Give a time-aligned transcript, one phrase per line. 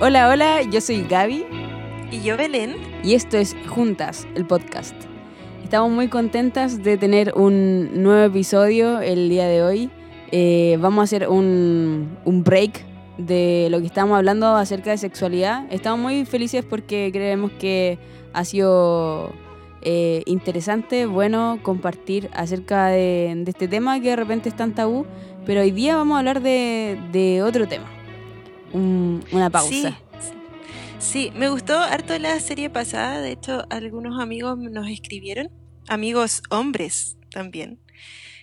[0.00, 1.46] Hola, hola, yo soy Gaby
[2.10, 2.74] Y yo, Belén.
[3.02, 4.94] y esto es Juntas, el podcast.
[5.62, 9.90] Estamos muy contentas de tener un nuevo episodio el día de hoy.
[10.30, 12.84] Eh, vamos a hacer un, un break
[13.18, 15.64] de lo que estamos hablando acerca de sexualidad.
[15.70, 17.98] Estamos muy felices porque creemos que
[18.32, 19.32] ha sido
[19.82, 25.06] eh, interesante, bueno, compartir acerca de, de este tema que de repente es tan tabú.
[25.46, 27.86] Pero hoy día vamos a hablar de, de otro tema.
[28.74, 29.98] Un- una pausa.
[30.98, 33.20] Sí, me gustó harto la serie pasada.
[33.20, 35.50] De hecho, algunos amigos nos escribieron,
[35.88, 37.78] amigos hombres también,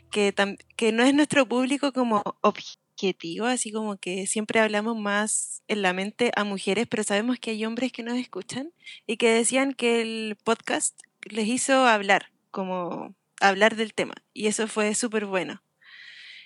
[0.10, 0.34] que,
[0.76, 5.94] que no es nuestro público como objetivo, así como que siempre hablamos más en la
[5.94, 8.72] mente a mujeres, pero sabemos que hay hombres que nos escuchan
[9.08, 14.14] y que decían que el podcast les hizo hablar, como hablar del tema.
[14.34, 15.62] Y eso fue súper bueno.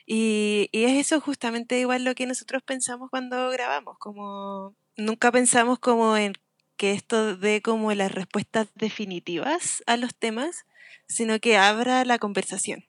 [0.06, 5.80] Y, y es eso justamente igual lo que nosotros pensamos cuando grabamos, como nunca pensamos
[5.80, 6.34] como en
[6.78, 10.66] que esto dé como las respuestas definitivas a los temas,
[11.08, 12.86] sino que abra la conversación,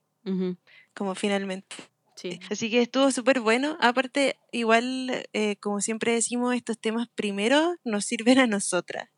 [0.94, 1.76] como finalmente.
[2.16, 2.40] sí.
[2.50, 3.76] Así que estuvo súper bueno.
[3.80, 9.08] Aparte, igual, eh, como siempre decimos, estos temas primero nos sirven a nosotras.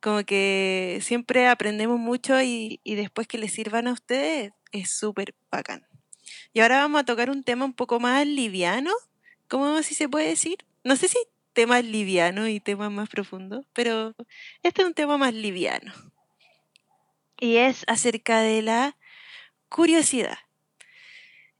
[0.00, 5.34] Como que siempre aprendemos mucho y, y después que les sirvan a ustedes es súper
[5.50, 5.86] bacán.
[6.54, 8.92] Y ahora vamos a tocar un tema un poco más liviano,
[9.48, 10.58] ¿cómo si se puede decir?
[10.84, 11.18] No sé si
[11.52, 14.14] temas livianos y temas más profundos, pero
[14.62, 15.92] este es un tema más liviano.
[17.40, 18.96] Y es acerca de la
[19.68, 20.38] curiosidad.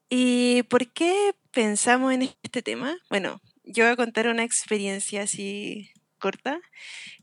[0.08, 2.96] ¿Y por qué pensamos en este tema?
[3.10, 6.60] Bueno, yo voy a contar una experiencia así corta,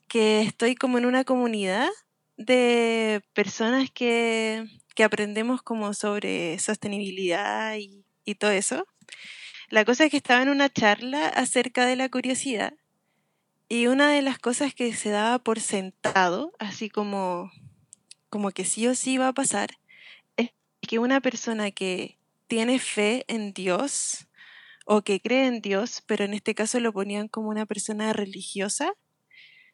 [0.10, 1.88] que estoy como en una comunidad
[2.36, 8.88] de personas que, que aprendemos como sobre sostenibilidad y, y todo eso.
[9.70, 12.74] La cosa es que estaba en una charla acerca de la curiosidad
[13.72, 17.54] y una de las cosas que se daba por sentado, así como,
[18.30, 19.78] como que sí o sí va a pasar,
[20.36, 20.50] es
[20.82, 24.28] que una persona que tiene fe en Dios
[24.86, 28.92] o que cree en Dios, pero en este caso lo ponían como una persona religiosa,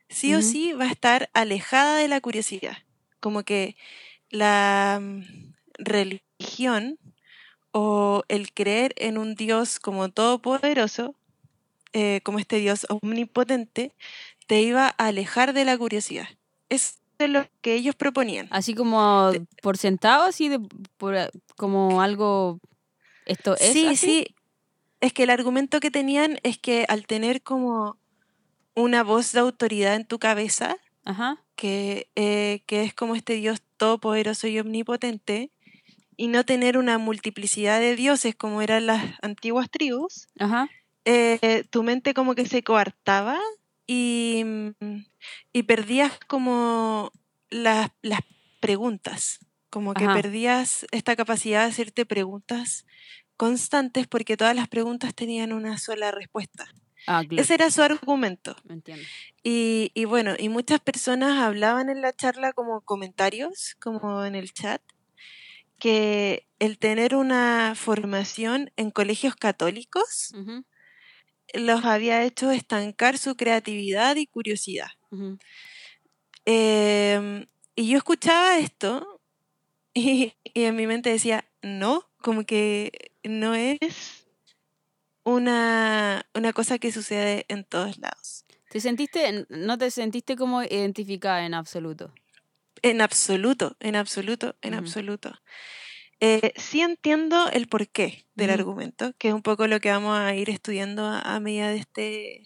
[0.09, 2.77] sí o sí va a estar alejada de la curiosidad.
[3.19, 3.75] Como que
[4.29, 5.21] la mm,
[5.79, 6.97] religión
[7.71, 11.15] o el creer en un Dios como todopoderoso,
[11.93, 13.93] eh, como este Dios omnipotente,
[14.47, 16.27] te iba a alejar de la curiosidad.
[16.69, 18.47] Es de lo que ellos proponían.
[18.51, 20.59] Así como por sentado, así de
[20.97, 22.59] por, a- como algo
[23.25, 23.97] esto es Sí, así.
[23.97, 24.35] sí.
[24.99, 27.97] Es que el argumento que tenían es que al tener como
[28.75, 31.43] una voz de autoridad en tu cabeza, Ajá.
[31.55, 35.51] que, eh, que es como este Dios todopoderoso y omnipotente,
[36.17, 40.67] y no tener una multiplicidad de dioses como eran las antiguas tribus, Ajá.
[41.05, 43.39] eh, tu mente como que se coartaba
[43.85, 44.43] y,
[45.53, 47.11] y perdías como
[47.49, 48.21] las, las
[48.59, 49.39] preguntas,
[49.69, 50.15] como que Ajá.
[50.15, 52.85] perdías esta capacidad de hacerte preguntas
[53.37, 56.65] constantes porque todas las preguntas tenían una sola respuesta.
[57.07, 57.41] Ah, claro.
[57.41, 58.55] Ese era su argumento.
[58.69, 59.03] Entiendo.
[59.43, 64.51] Y, y bueno, y muchas personas hablaban en la charla como comentarios, como en el
[64.51, 64.81] chat,
[65.79, 70.33] que el tener una formación en colegios católicos
[71.53, 74.89] los había hecho estancar su creatividad y curiosidad.
[76.45, 79.21] Em, y yo escuchaba esto
[79.93, 84.26] y, y en mi mente decía, no, como que no es
[85.27, 88.45] una, una cosa que sucede en todos lados.
[88.69, 92.13] ¿Te sentiste, no te sentiste como identificada en absoluto?
[92.81, 95.33] En absoluto, en absoluto, en absoluto.
[96.21, 100.33] Eh, sí entiendo el porqué del argumento, que es un poco lo que vamos a
[100.33, 102.43] ir estudiando a, a medida de este,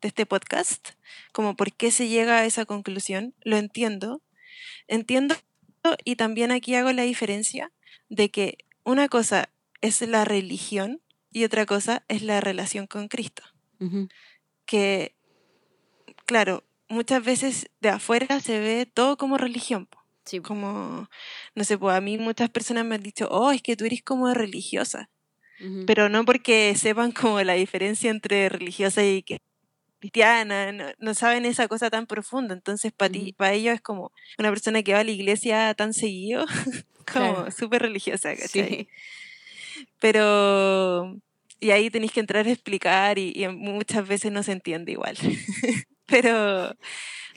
[0.00, 0.90] de este podcast,
[1.32, 3.32] como por qué se llega a esa conclusión.
[3.44, 4.22] Lo entiendo.
[4.88, 5.36] Entiendo
[6.04, 7.70] y también aquí hago la diferencia
[8.08, 9.50] de que una cosa
[9.80, 11.00] es la religión
[11.34, 13.42] y otra cosa es la relación con Cristo.
[14.64, 15.14] Que,
[16.24, 19.88] claro, muchas veces de afuera se ve todo como religión.
[20.24, 20.40] Sí.
[20.40, 21.10] como,
[21.54, 24.02] no sé, pues a mí muchas personas me han dicho, oh, es que tú eres
[24.02, 25.10] como religiosa,
[25.86, 29.22] pero no porque sepan como la diferencia entre religiosa y
[30.00, 33.34] cristiana, no, no saben esa cosa tan profunda, entonces para Ujú.
[33.34, 36.46] para ellos es como una persona que va a la iglesia tan seguido,
[37.12, 37.50] como Claro.
[37.50, 38.68] súper religiosa, ¿cachai?
[38.68, 38.88] Sí.
[40.00, 41.16] Pero,
[41.60, 45.16] y ahí tenéis que entrar a explicar y, muchas veces no se entiende igual.
[46.06, 46.74] pero,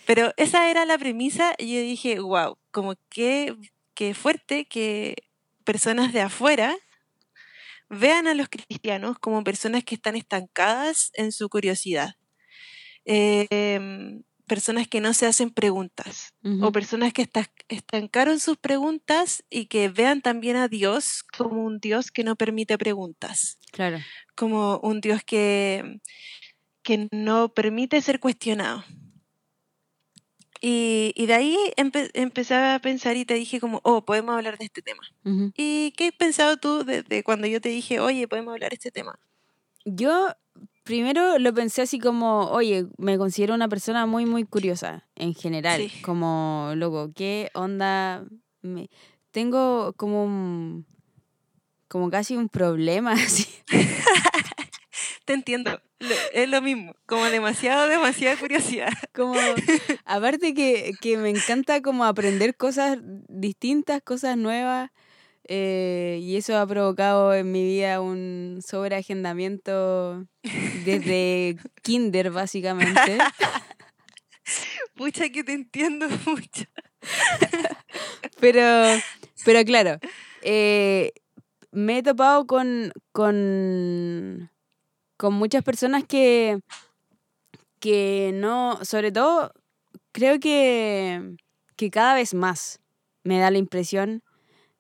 [0.06, 3.56] pero esa era la premisa y yo dije, wow, como que,
[3.94, 5.16] que fuerte que
[5.64, 6.78] personas de afuera
[7.90, 12.16] vean a los cristianos como personas que están estancadas en su curiosidad.
[13.06, 17.30] em, personas que no se hacen preguntas o personas que
[17.68, 22.78] estancaron sus preguntas y que vean también a Dios como un Dios que no permite
[22.78, 23.60] preguntas.
[23.72, 24.00] Claro.
[24.36, 26.00] Como un Dios que,
[26.82, 28.84] que no permite ser cuestionado.
[30.60, 34.82] Y, de ahí empecé a pensar y te dije como, oh, podemos hablar de este
[34.82, 35.04] tema.
[35.56, 38.92] ¿Y qué has pensado tú desde cuando yo te dije, oye, podemos hablar de este
[38.92, 39.20] tema?
[39.86, 40.34] Yo
[40.88, 45.92] primero lo pensé así como, oye, me considero una persona muy, muy curiosa en general.
[46.02, 48.26] Como, loco, ¿qué onda?
[48.62, 48.90] Me...
[49.32, 50.88] Tengo como un,
[51.88, 53.46] como casi un problema así.
[55.26, 55.82] Te entiendo.
[56.34, 58.90] Es lo mismo, como demasiado, demasiada curiosidad.
[59.14, 59.34] Como,
[60.06, 64.92] aparte que, que me encanta como aprender cosas distintas, cosas nuevas.
[65.50, 70.26] Eh, y eso ha provocado en mi vida un sobreagendamiento
[70.84, 73.18] desde kinder, básicamente.
[74.96, 76.66] Pucha que te entiendo mucho.
[78.42, 78.62] pero,
[79.46, 80.00] pero claro,
[80.42, 81.14] eh,
[81.72, 84.52] me he topado con, con,
[85.16, 86.60] con muchas personas que,
[87.80, 89.54] que no, sobre todo,
[90.12, 91.38] creo que,
[91.78, 92.82] que cada vez más
[93.24, 94.24] me da la impresión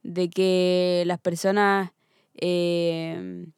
[0.07, 1.92] de que las personas,
[2.36, 3.51] em,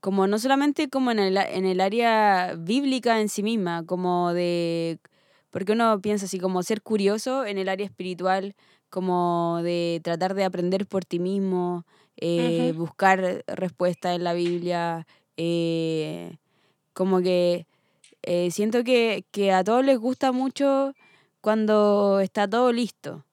[0.00, 5.00] como no solamente como en el, en el área bíblica en sí misma, como de,
[5.50, 8.54] porque uno piensa así como ser curioso en el área espiritual,
[8.90, 11.84] como de tratar de aprender por ti mismo,
[12.16, 15.04] eh, buscar respuestas en la Biblia,
[15.36, 16.36] eh,
[16.92, 17.66] como que
[18.22, 20.94] eh, siento que, que, a todos les gusta mucho
[21.40, 23.24] cuando está todo listo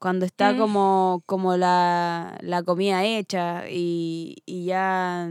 [0.00, 0.58] cuando está mm.
[0.58, 5.30] como, como la, la, comida hecha y, y, ya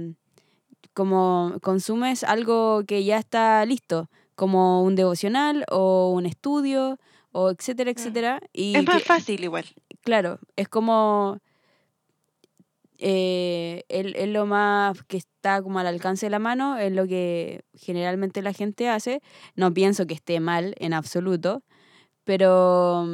[0.94, 7.00] como consumes algo que ya está listo, como un devocional o un estudio
[7.32, 7.96] o etcétera, mm.
[7.98, 8.42] etcétera.
[8.54, 9.66] Y es más fácil igual.
[10.02, 11.40] Claro, es como...
[13.02, 17.64] Eh, es, lo más que está como al alcance de la mano, es lo que
[17.74, 19.22] generalmente la gente hace.
[19.56, 21.64] No pienso que esté mal en absoluto,
[22.26, 23.08] pero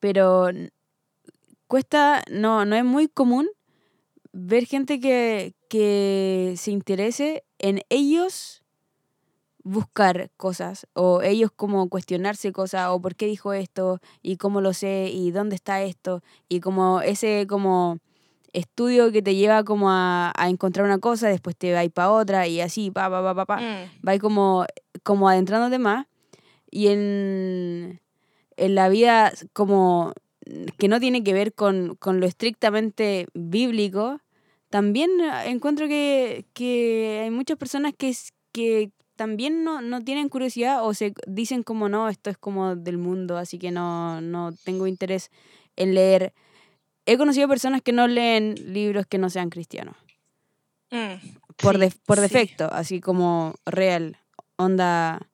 [0.00, 0.48] pero
[1.66, 3.48] cuesta, no, no es muy común
[4.32, 8.60] ver gente que, que se interese en ellos
[9.62, 14.72] buscar cosas o ellos como cuestionarse cosas o por qué dijo esto y cómo lo
[14.72, 17.98] sé y dónde está esto y como ese como
[18.52, 22.60] estudio que te lleva como a, encontrar una cosa después te va para otra y
[22.60, 24.08] así pa pa pa pa pa mm.
[24.08, 24.64] va como
[25.02, 26.06] como adentrándote más
[26.70, 28.00] y en
[28.60, 30.12] en la vida como
[30.78, 34.20] que no tiene que ver con, lo estrictamente bíblico,
[34.68, 35.10] también
[35.46, 36.44] encuentro que,
[37.22, 38.14] hay muchas personas que,
[38.52, 43.38] que también no, tienen curiosidad o se dicen como no, esto es como del mundo,
[43.38, 45.30] así que no, no tengo interés
[45.76, 46.34] en leer.
[47.06, 49.96] He conocido personas que no leen libros que no sean cristianos.
[50.90, 51.14] Mm,
[51.56, 54.18] por, por defecto, así como real,
[54.56, 55.26] onda...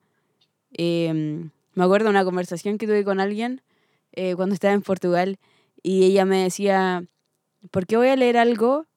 [0.71, 3.61] Em, me acuerdo de una conversación que tuve con alguien
[4.13, 5.37] eh, cuando estaba en Portugal
[5.83, 7.03] y ella me decía,
[7.69, 8.87] ¿por qué voy a leer algo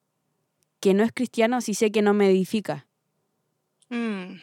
[0.79, 2.87] que no es cristiano si sé que no me edifica?
[3.89, 4.39] Mm.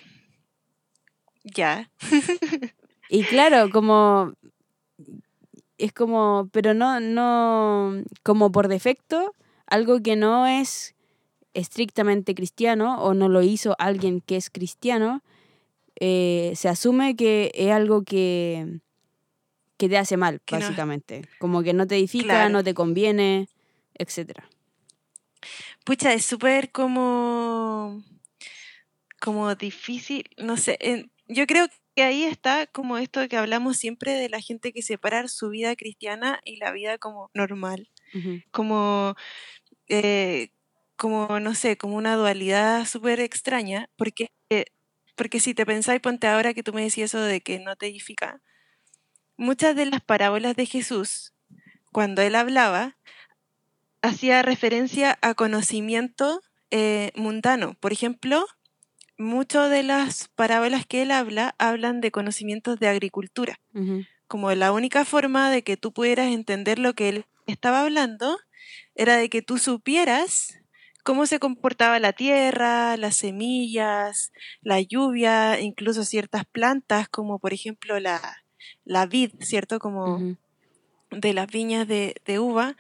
[1.43, 1.91] Ya.
[3.11, 4.35] y claro, como
[5.77, 9.35] es como, pero no, no, como por defecto,
[9.67, 10.95] algo que no es
[11.55, 15.25] estrictamente cristiano o no lo hizo alguien que es cristiano,
[16.01, 18.81] eh, se asume que es algo que,
[19.77, 21.23] que te hace mal, básicamente.
[21.39, 23.49] Como que no te edifica, no te conviene,
[23.95, 24.43] etc.
[25.85, 28.03] Pucha, es súper como,
[29.21, 30.79] como difícil, no sé,
[31.29, 35.29] yo creo que ahí está como esto que hablamos siempre de la gente que separar
[35.29, 37.91] su vida cristiana y la vida como normal,
[38.51, 39.15] como,
[39.89, 40.51] eh,
[40.97, 44.29] como, no sé, como una dualidad súper extraña, porque
[45.19, 47.89] porque si te pensáis, ponte ahora que tú me decías eso de que no te
[47.89, 48.41] edifica.
[49.37, 51.35] Muchas de las parábolas de Jesús,
[51.93, 52.97] cuando él hablaba,
[54.01, 57.75] hacía referencia a conocimiento eh, mundano.
[57.81, 58.47] Por ejemplo,
[59.19, 63.59] muchas de las parábolas que él habla hablan de conocimientos de agricultura.
[64.29, 68.39] Como la única forma de que tú pudieras entender lo que él estaba hablando
[68.95, 70.61] era de que tú supieras
[71.09, 77.99] cómo se comportaba la tierra, las semillas, la lluvia, incluso ciertas plantas, como por ejemplo
[77.99, 78.21] la,
[78.85, 79.79] la vid, ¿cierto?
[79.79, 80.37] Como
[81.11, 82.77] de las viñas de, uva.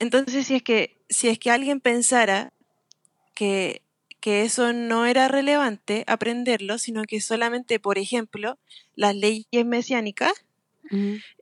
[0.00, 2.52] Entonces, si es que, si es que alguien pensara
[3.34, 3.80] que,
[4.20, 8.58] que eso no era relevante aprenderlo, sino que solamente, por ejemplo,
[8.96, 10.44] las leyes mesiánicas,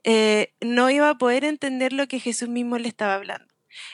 [0.05, 3.50] eh, no iba a poder entender lo que Jesús mismo le estaba hablando.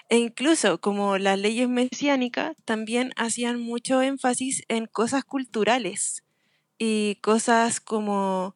[0.10, 6.24] E incluso como las leyes mesiánicas también hacían mucho énfasis en cosas culturales
[6.78, 8.56] y cosas como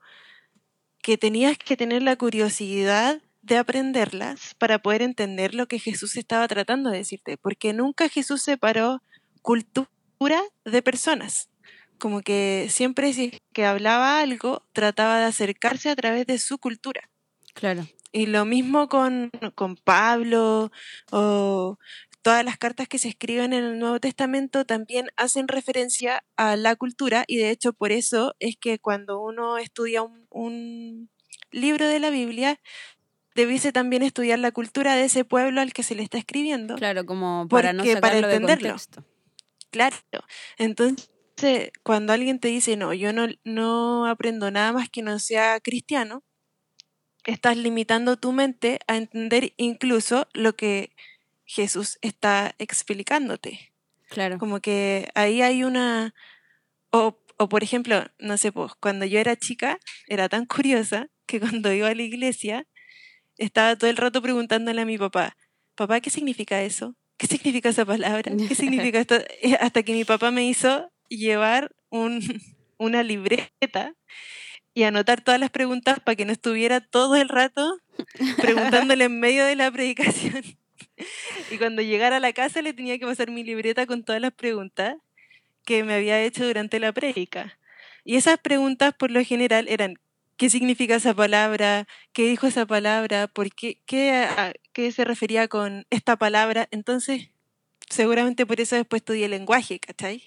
[1.01, 6.47] que tenías que tener la curiosidad de aprenderlas para poder entender lo que Jesús estaba
[6.47, 9.01] tratando de decirte, porque nunca Jesús separó
[9.41, 11.49] cultura de personas.
[11.97, 17.09] Como que siempre si que hablaba algo, trataba de acercarse a través de su cultura.
[17.53, 17.87] Claro.
[18.11, 20.71] Y lo mismo con, con Pablo
[21.11, 21.77] o
[22.21, 26.75] todas las cartas que se escriben en el Nuevo Testamento también hacen referencia a la
[26.75, 31.09] cultura y de hecho por eso es que cuando uno estudia un,
[31.51, 32.59] libro de la Biblia,
[33.35, 36.75] debiese también estudiar la cultura de ese pueblo al que se le está escribiendo.
[36.75, 38.67] Claro, como para no sacarlo para entenderlo.
[38.67, 39.05] De contexto.
[39.69, 39.95] Claro.
[40.57, 41.09] Entonces,
[41.83, 46.23] cuando alguien te dice, no, yo no, no aprendo nada más que no sea cristiano,
[47.25, 50.91] estás limitando tu mente a entender incluso lo que
[51.45, 53.73] Jesús está explicándote.
[54.09, 54.37] Claro.
[54.39, 56.13] Como que ahí hay una...
[56.91, 61.39] O, o por ejemplo, no sé, pues cuando yo era chica, era tan curiosa que
[61.39, 62.67] cuando iba a la iglesia,
[63.37, 65.35] estaba todo el rato preguntándole a mi papá,
[65.75, 66.95] papá, ¿qué significa eso?
[67.17, 68.31] ¿Qué significa esa palabra?
[68.47, 69.15] ¿Qué significa esto?
[69.59, 72.21] Hasta que mi papá me hizo llevar un,
[72.77, 73.95] una libreta
[74.73, 77.79] y anotar todas las preguntas para que no estuviera todo el rato
[78.37, 80.43] preguntándole en medio de la predicación.
[81.49, 84.33] Y cuando llegara a la casa le tenía que pasar mi libreta con todas las
[84.33, 84.97] preguntas
[85.65, 87.57] que me había hecho durante la prédica.
[88.03, 89.97] Y esas preguntas por lo general eran
[90.41, 91.87] ¿qué significa esa palabra?
[92.13, 93.27] ¿Qué dijo esa palabra?
[93.27, 94.27] ¿Por qué, qué,
[94.73, 96.67] qué se refería con esta palabra?
[96.71, 97.29] Entonces,
[97.89, 100.23] seguramente por eso después estudié lenguaje, ¿cachai?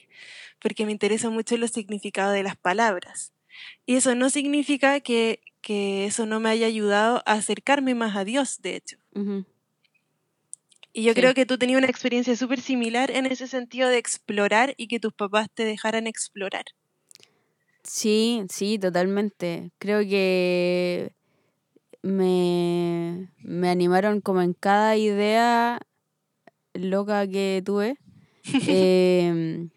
[0.60, 3.33] Porque me interesa mucho los significados de las palabras.
[3.86, 8.24] Y eso no significa que, que eso no me haya ayudado a acercarme más a
[8.24, 8.96] Dios, de hecho.
[10.92, 14.74] Y yo creo que tú tenías una experiencia súper similar en ese sentido de explorar
[14.76, 16.64] y que tus papás te dejaran explorar.
[17.82, 19.72] Sí, sí, totalmente.
[19.78, 21.14] Creo que
[22.02, 25.80] me, me animaron como en cada idea
[26.74, 27.96] loca que tuve.
[28.68, 29.70] Em,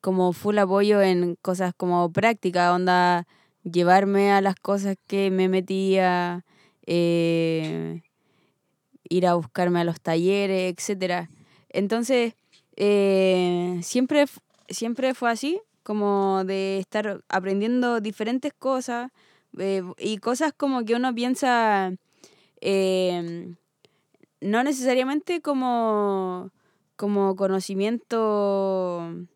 [0.00, 3.26] como full apoyo en cosas como práctica, onda
[3.64, 6.44] llevarme a las cosas que me metía,
[6.86, 8.02] eh,
[9.08, 11.28] ir a buscarme a los talleres, etc.
[11.70, 12.34] Entonces,
[12.76, 14.26] eh, siempre,
[14.68, 19.10] siempre fue así, como de estar aprendiendo diferentes cosas
[19.58, 21.92] eh, y cosas como que uno piensa,
[24.40, 26.50] no necesariamente como,
[26.96, 29.26] como conocimiento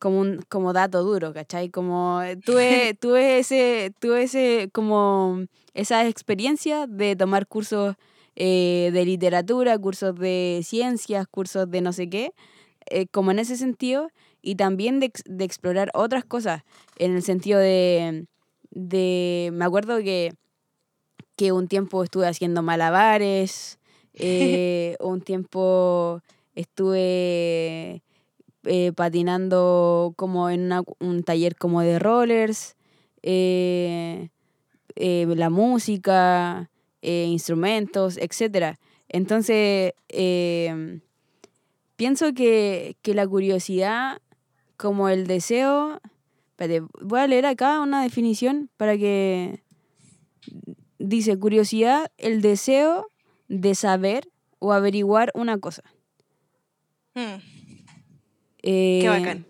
[0.00, 1.68] como un como dato duro, ¿cachai?
[1.68, 7.94] Como eh, tuve, tuve ese, tuve ese, como esa experiencia de tomar cursos
[8.34, 12.32] eh, de literatura, cursos de ciencias, cursos de no sé qué,
[12.86, 14.08] eh, como en ese sentido,
[14.42, 16.62] y también de, de, explorar otras cosas,
[16.96, 18.24] en el sentido de,
[18.70, 20.32] de me acuerdo que,
[21.36, 23.78] que un tiempo estuve haciendo malabares,
[25.00, 26.22] un tiempo
[26.54, 27.69] estuve
[28.64, 32.76] eh, patinando como en un taller como de rollers,
[33.22, 34.28] eh,
[34.96, 36.70] eh, la música,
[37.02, 38.76] instrumentos, etc.
[39.08, 39.94] Entonces,
[41.96, 44.20] pienso que, que, la curiosidad,
[44.76, 46.00] como el deseo,
[47.00, 49.62] voy a leer acá una definición para que
[50.98, 53.06] dice curiosidad, el deseo
[53.48, 55.82] de saber o averiguar una cosa.
[57.14, 57.59] Hmm.
[58.62, 59.46] Qué eh, bacán.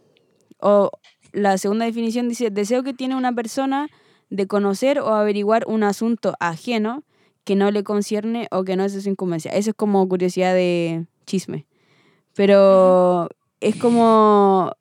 [0.59, 0.90] O
[1.33, 3.88] la segunda definición dice, deseo que tiene una persona
[4.29, 7.05] de conocer o averiguar un asunto ajeno
[7.45, 9.50] que no le concierne o que no es de su incumbencia.
[9.52, 11.67] Eso es como curiosidad de chisme.
[12.35, 13.29] Pero
[13.61, 14.73] es como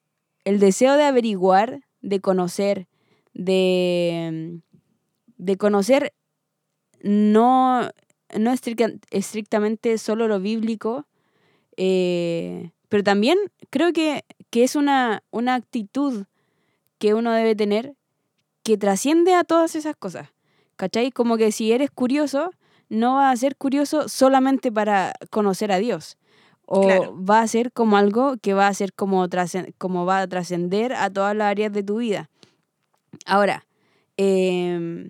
[0.45, 2.87] el deseo de averiguar, de conocer,
[3.33, 4.61] de,
[5.37, 6.13] de conocer
[7.01, 7.89] no,
[8.37, 8.53] no
[9.11, 11.07] estrictamente solo lo bíblico,
[11.77, 13.37] eh, pero también
[13.69, 16.25] creo que, es una, una actitud
[16.97, 17.95] que uno debe tener
[18.63, 20.29] que trasciende a todas esas cosas.
[20.75, 21.11] ¿Cachai?
[21.11, 22.51] Como que si eres curioso,
[22.89, 26.17] no va a ser curioso solamente para conocer a Dios.
[26.65, 26.83] O
[27.15, 29.27] va a ser como algo que va a ser como,
[29.77, 32.29] como va a trascender a todas las áreas de tu vida.
[33.25, 33.65] Ahora,
[34.17, 35.09] em,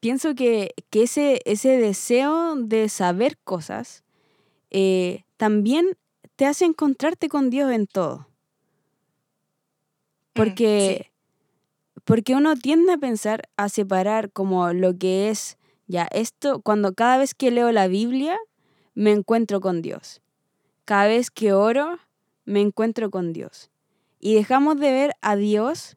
[0.00, 4.04] pienso que, ese, ese deseo de saber cosas
[4.70, 5.96] eh, también
[6.36, 8.28] te hace encontrarte con Dios en todo.
[10.34, 11.10] Porque,
[12.04, 17.16] porque uno tiende a pensar, a separar como lo que es, ya, esto, cuando cada
[17.16, 18.36] vez que leo la Biblia,
[18.94, 20.20] me encuentro con Dios.
[20.84, 21.98] Cada vez que oro,
[22.44, 23.70] me encuentro con Dios.
[24.20, 25.96] Y dejamos de ver a Dios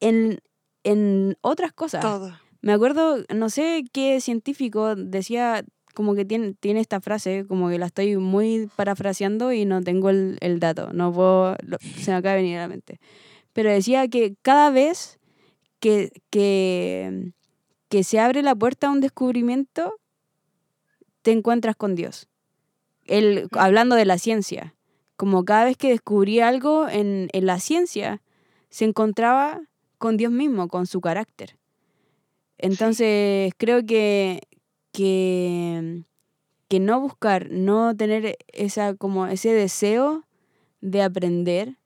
[0.00, 0.40] en,
[0.82, 2.02] en otras cosas.
[2.02, 2.36] Todo.
[2.60, 5.64] Me acuerdo, no sé qué científico decía,
[5.94, 10.10] como que tiene, tiene esta frase, como que la estoy muy parafraseando y no tengo
[10.10, 11.56] el, el dato, no puedo,
[11.96, 13.00] se me acaba de venir a la mente.
[13.52, 15.18] Pero decía que cada vez
[15.78, 17.32] que, que,
[17.88, 19.94] que se abre la puerta a un descubrimiento,
[21.22, 22.28] te encuentras con Dios.
[23.06, 24.74] El, hablando de la ciencia,
[25.16, 28.20] como cada vez que descubría algo en, en la ciencia,
[28.68, 29.60] se encontraba
[29.98, 31.56] con Dios mismo, con su carácter.
[32.58, 34.40] Entonces, creo que,
[34.94, 36.04] que,
[36.68, 40.24] que no buscar, no tener esa, como ese deseo
[40.80, 41.76] de aprender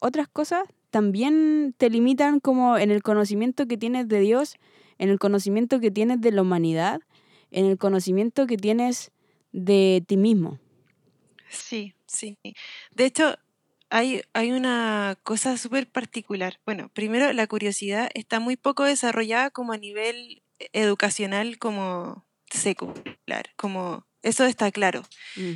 [0.00, 4.56] otras cosas, también te limitan como en el conocimiento que tienes de Dios,
[4.98, 7.00] en el conocimiento que tienes de la humanidad,
[7.52, 9.12] en el conocimiento que tienes
[9.52, 10.58] de ti mismo.
[11.48, 12.36] Sí, sí.
[12.94, 13.36] De hecho,
[13.90, 16.58] hay, hay una cosa súper particular.
[16.66, 20.42] Bueno, primero, la curiosidad está muy poco desarrollada como a nivel
[20.72, 25.02] educacional como secular, como eso está claro.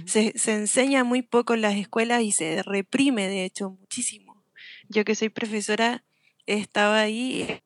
[0.07, 4.45] Se, se enseña muy poco en las escuelas y se reprime, de hecho, muchísimo.
[4.89, 6.05] Yo que soy profesora,
[6.47, 7.61] estaba ahí.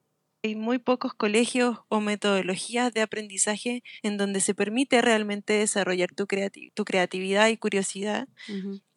[0.44, 6.26] Hay muy pocos colegios o metodologías de aprendizaje en donde se permite realmente desarrollar tu,
[6.26, 8.28] creati- tu creatividad y curiosidad.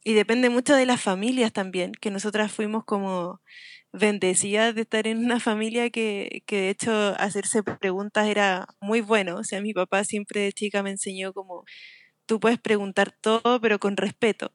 [0.04, 3.42] Y depende mucho de las familias también, que nosotras fuimos como
[3.94, 9.38] bendecidas de estar en una familia que, que de hecho hacerse preguntas era muy bueno.
[9.38, 11.66] O sea, mi papá siempre de chica me enseñó como,
[12.26, 14.54] tú puedes preguntar todo, pero con respeto.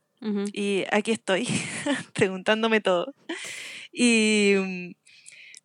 [0.53, 1.47] Y aquí estoy,
[2.15, 3.15] preguntándome todo.
[3.93, 4.93] Y, mm,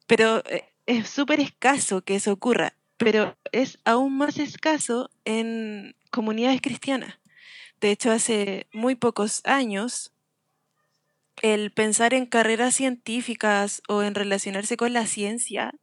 [0.08, 6.62] pero eh, es súper escaso que eso ocurra, pero es aún más escaso en comunidades
[6.62, 7.21] cristianas.
[7.82, 10.14] De hecho, hace muy pocos años,
[11.42, 15.74] el pensar en carreras científicas o en relacionarse con la ciencia,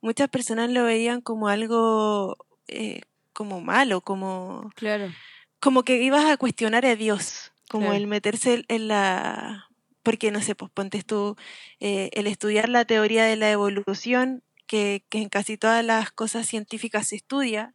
[0.00, 2.36] muchas personas lo veían como algo
[2.68, 3.00] eh,
[3.32, 5.10] como malo, como, Claro.
[5.58, 7.96] como que ibas a cuestionar a Dios, como Claro.
[7.96, 9.68] el meterse en la...
[10.04, 11.36] Porque, no sé, pues pontes tú,
[11.80, 16.46] eh, el estudiar la teoría de la evolución, que, que en casi todas las cosas
[16.46, 17.74] científicas se estudia,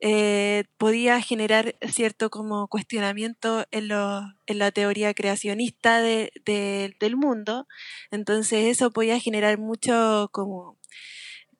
[0.00, 7.16] eh, podía generar cierto como cuestionamiento en, lo- en la teoría creacionista de- de- del
[7.16, 7.66] mundo.
[8.10, 10.78] Entonces eso podía generar mucho como,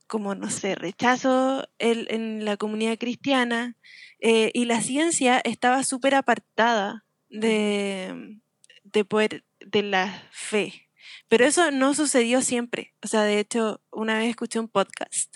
[0.07, 3.77] como no sé, rechazo en, en la comunidad cristiana.
[4.21, 8.39] eh, y la ciencia estaba súper apartada de,
[8.85, 10.89] de poder, de la fe.
[11.29, 12.95] Pero eso no sucedió siempre.
[13.03, 15.35] O sea, de hecho, una vez escuché un podcast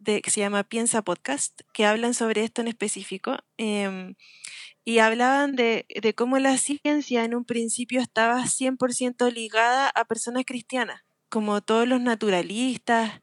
[0.00, 3.36] de, que se llama Piensa Podcast, que hablan sobre esto en específico.
[3.58, 4.14] em,
[4.84, 10.44] y hablaban de, de cómo la ciencia en un principio estaba 100% ligada a personas
[10.46, 13.20] cristianas, como todos los naturalistas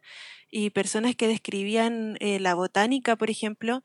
[0.52, 3.82] y personas que describían eh, la botánica, por ejemplo,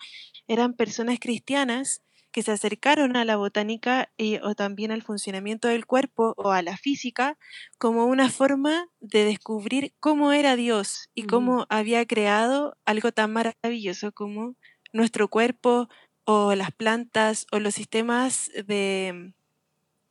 [0.46, 5.86] eran personas cristianas que se acercaron a la botánica y- o también al funcionamiento del
[5.86, 7.36] cuerpo o a la física
[7.78, 14.12] como una forma de descubrir cómo era Dios y cómo había creado algo tan maravilloso
[14.12, 14.54] como
[14.92, 15.88] nuestro cuerpo
[16.24, 19.32] o las plantas o los sistemas de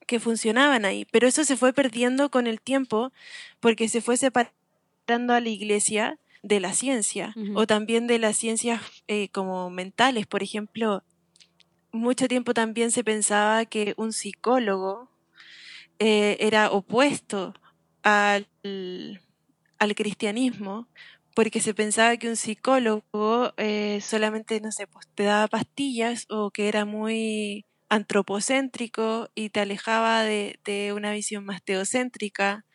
[0.08, 1.06] que funcionaban ahí.
[1.12, 3.12] Pero eso se fue perdiendo con el tiempo
[3.60, 8.82] porque se fue separando a la iglesia de la ciencia o también de las ciencias
[9.08, 10.26] eh, como mentales.
[10.26, 11.04] Por ejemplo,
[11.92, 15.10] mucho tiempo también se pensaba que un psicólogo
[16.00, 17.54] eh, era opuesto
[18.04, 18.48] al,
[19.78, 20.88] al cristianismo,
[21.36, 26.52] porque se pensaba que un psicólogo eh, solamente, no sé, pues te daba pastillas o
[26.52, 32.66] que era muy antropocéntrico y te alejaba de, de una visión más teocéntrica.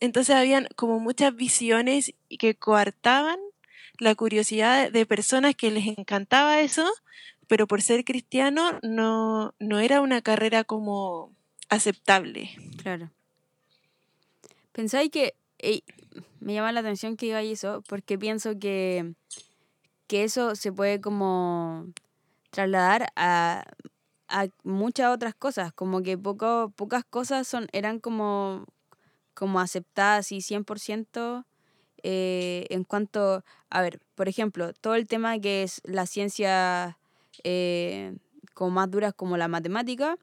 [0.00, 3.38] Entonces habían como muchas visiones que coartaban
[3.98, 6.90] la curiosidad de personas que les encantaba eso,
[7.50, 11.32] pero por ser cristiano no, no era una carrera como
[11.68, 12.48] aceptable.
[12.80, 13.10] Claro.
[14.70, 15.34] Pensáis que
[16.38, 19.14] me llama la atención que digáis eso, porque pienso que,
[20.06, 21.88] que eso se puede como
[22.50, 23.64] trasladar a,
[24.28, 28.64] a muchas otras cosas, como que poco, pocas cosas son, eran como,
[29.34, 31.44] como aceptadas y 100%
[32.04, 36.96] eh, en cuanto, a ver, por ejemplo, todo el tema que es la ciencia
[37.44, 38.16] eh,
[38.54, 40.16] como más duras como la matemática,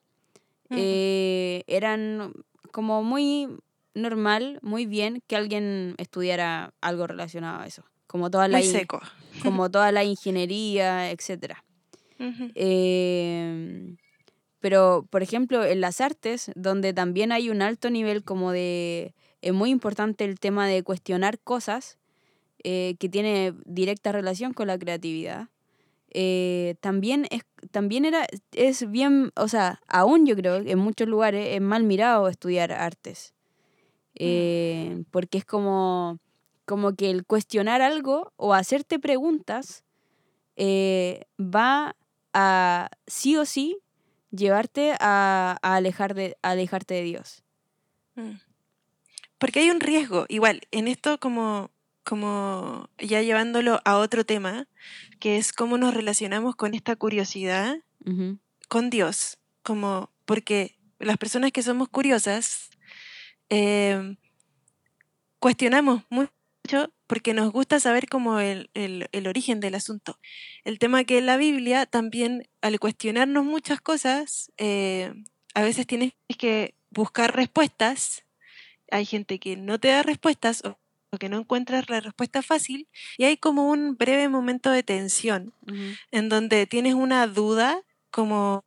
[0.70, 2.34] eh, eran
[2.72, 3.48] como muy
[3.94, 7.84] normal, muy bien que alguien estudiara algo relacionado a eso.
[8.06, 9.02] Como toda la, seco.
[9.44, 11.56] como toda la ingeniería, etc.
[12.20, 13.96] Eh,
[14.60, 19.14] pero, por ejemplo, en las artes, donde también hay un alto nivel como de...
[19.42, 21.98] Es muy importante el tema de cuestionar cosas
[22.64, 25.48] eh, que tiene directa relación con la creatividad.
[26.12, 31.08] Eh, también es también era es bien o sea aún yo creo que en muchos
[31.08, 33.34] lugares es mal mirado estudiar artes
[34.16, 36.20] eh, porque es como
[36.66, 39.84] como que el cuestionar algo o hacerte preguntas
[40.58, 41.96] eh, va
[42.34, 43.78] a sí o sí
[44.32, 47.44] llevarte a, a alejar de, a alejarte de Dios.
[48.16, 48.34] Mm.
[49.38, 51.70] Porque hay un riesgo, igual, en esto como,
[52.08, 54.68] como ya llevándolo a otro tema,
[55.20, 57.76] que es cómo nos relacionamos con esta curiosidad
[58.70, 62.70] con Dios, como porque las personas que somos curiosas
[63.50, 64.16] eh,
[65.40, 70.20] cuestionamos mucho porque nos gusta saber como el, el- el origen del asunto.
[70.66, 75.14] El tema que la Biblia también al cuestionarnos muchas cosas, eh,
[75.54, 78.24] a veces tienes que buscar respuestas.
[78.92, 80.78] Hay gente que no te da respuestas o,
[81.18, 85.52] o que no encuentras la respuesta fácil y hay como un breve momento de tensión
[86.12, 88.64] en donde tienes una duda como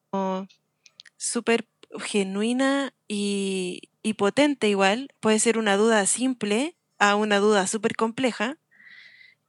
[1.17, 1.67] súper
[1.99, 5.13] genuina y, y potente igual.
[5.21, 8.59] Puede ser una duda simple a una duda súper compleja.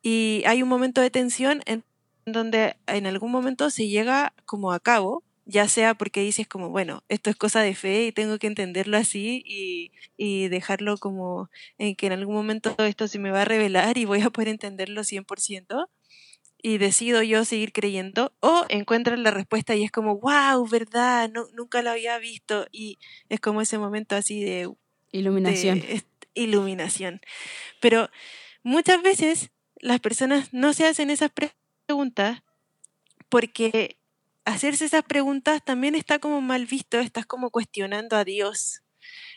[0.02, 1.84] Y hay un momento de tensión en
[2.26, 7.04] donde en algún momento se llega como a cabo, ya sea porque dices como, bueno,
[7.10, 11.96] esto es cosa de fe y tengo que entenderlo así y, y dejarlo como en
[11.96, 15.04] que en algún momento esto se me va a revelar y voy a poder entenderlo
[15.04, 15.90] 100%
[16.64, 21.48] y decido yo seguir creyendo, o encuentras la respuesta y es como, wow, verdad, no,
[21.54, 24.72] nunca lo había visto, y es como ese momento así de,
[25.12, 25.80] Iluminación.
[25.80, 26.04] de
[26.36, 27.20] iluminación.
[27.80, 28.10] Pero
[28.64, 31.52] muchas veces las personas no se hacen esas pre-
[31.88, 32.44] preguntas
[33.28, 33.98] porque
[34.46, 38.82] hacerse esas preguntas también está como mal visto, estás como cuestionando a Dios.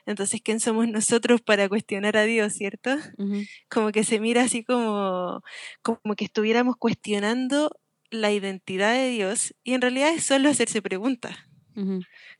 [0.06, 2.96] Entonces, ¿quién somos nosotros para cuestionar a Dios, cierto?
[3.68, 5.42] Como que se mira así como,
[5.82, 7.70] como que estuviéramos cuestionando
[8.10, 11.36] la identidad de Dios y en realidad es solo hacerse preguntas.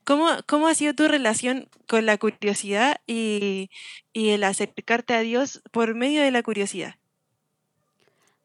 [0.05, 3.69] ¿Cómo, cómo ha sido tu relación con la curiosidad y,
[4.13, 6.95] y el acercarte a Dios por medio de la curiosidad?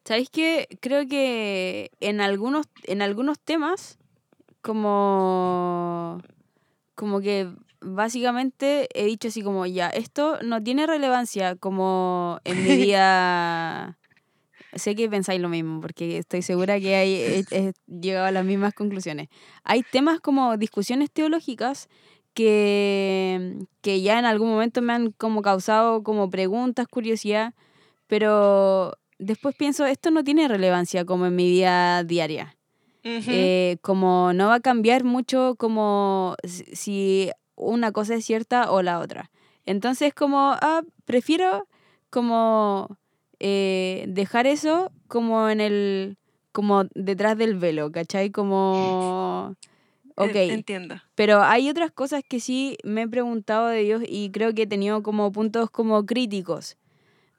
[0.05, 0.67] ¿Sabéis qué?
[0.81, 4.00] Creo que en algunos, en algunos temas,
[4.63, 6.21] como,
[6.95, 7.49] como que
[7.81, 13.99] básicamente he dicho así como, ya, esto no tiene relevancia como en mi vida.
[14.73, 18.45] Sé que pensáis lo mismo, porque estoy segura que hay, he, he llegado a las
[18.45, 19.29] mismas conclusiones.
[19.65, 21.89] Hay temas como discusiones teológicas
[22.35, 27.55] que, que ya en algún momento me han como causado como preguntas, curiosidad,
[28.07, 32.57] pero después pienso, esto no tiene relevancia como en mi vida diaria.
[33.05, 38.99] Eh, como no va a cambiar mucho como si una cosa es cierta o la
[39.01, 39.31] otra.
[39.67, 41.67] Entonces como, ah, prefiero
[42.11, 42.99] como
[43.39, 46.17] eh, dejar eso como en el,
[46.53, 48.31] como detrás del velo, ¿cachai?
[48.31, 49.55] Como,
[50.17, 50.97] ok, En- Entiendo.
[51.15, 54.67] pero hay otras cosas que sí me he preguntado de Dios y creo que he
[54.67, 56.77] tenido como puntos como críticos,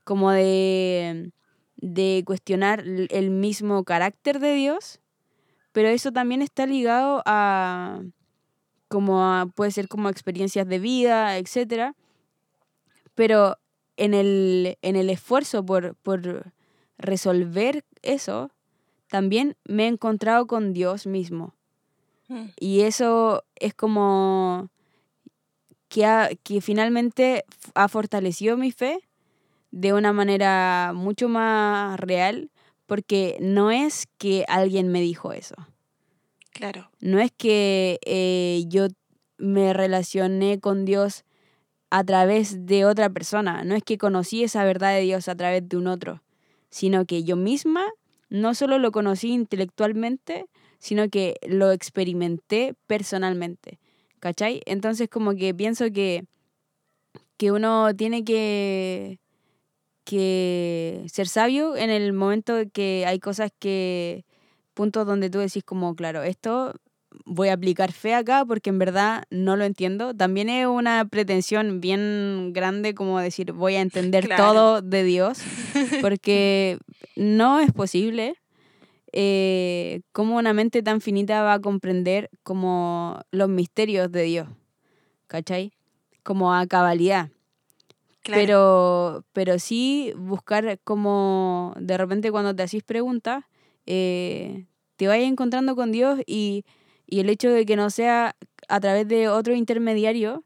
[0.04, 1.32] como de,
[1.76, 5.00] de cuestionar el mismo carácter de Dios,
[5.72, 8.02] pero eso también está ligado a,
[8.88, 11.96] como a, puede ser como experiencias de vida, etcétera,
[13.16, 13.58] pero
[13.98, 16.52] en el, en el esfuerzo por, por
[16.98, 18.52] resolver eso,
[19.08, 21.54] también me he encontrado con Dios mismo.
[22.28, 22.46] Mm.
[22.60, 24.70] Y eso es como
[25.90, 29.00] que, ha- que finalmente ha fortalecido mi fe
[29.72, 32.50] de una manera mucho más real,
[32.92, 35.56] porque no es que alguien me dijo eso.
[36.52, 36.92] Claro.
[37.00, 38.88] No es que eh, yo
[39.38, 41.24] me relacioné con Dios
[41.90, 43.64] a través de otra persona.
[43.64, 46.22] No es que conocí esa verdad de Dios a través de un otro,
[46.70, 47.86] sino que yo misma
[48.28, 53.80] no solo lo conocí intelectualmente, sino que lo experimenté personalmente.
[54.20, 54.64] ¿Cachai?
[54.66, 56.26] Entonces como que pienso que,
[57.38, 59.21] que uno tiene que,
[60.04, 64.26] que ser sabio en el momento de que hay cosas que,
[64.74, 66.74] puntos donde tú decís como, claro, esto
[67.26, 70.14] voy a aplicar fe acá porque en verdad no lo entiendo.
[70.16, 74.44] También es una pretensión bien grande como decir voy a entender Claro.
[74.44, 75.40] todo de Dios,
[76.02, 76.78] porque
[77.16, 78.36] no es posible.
[79.14, 84.48] Eh, cómo una mente tan finita va a comprender como los misterios de Dios,
[85.28, 85.74] ¿cachai?
[86.24, 87.30] Como a cabalidad.
[88.24, 93.46] Pero, pero sí buscar como de repente cuando te hacís preguntas,
[93.86, 96.64] eh, te vayas encontrando con Dios y,
[97.08, 98.36] y, el hecho de que no sea
[98.68, 100.46] a través de otro intermediario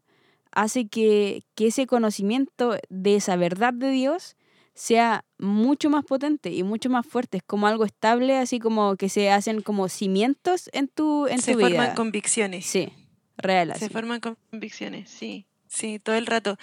[0.52, 4.36] hace que, que ese conocimiento de esa verdad de Dios
[4.72, 9.08] sea mucho más potente y mucho más fuerte, es como algo estable, así como que
[9.08, 11.68] se hacen como cimientos en tu, en se tu vida.
[11.68, 12.66] Se forman convicciones.
[12.66, 12.92] Sí,
[13.38, 13.74] real.
[13.78, 15.46] Se forman convicciones, sí.
[15.68, 16.56] Sí, todo el rato.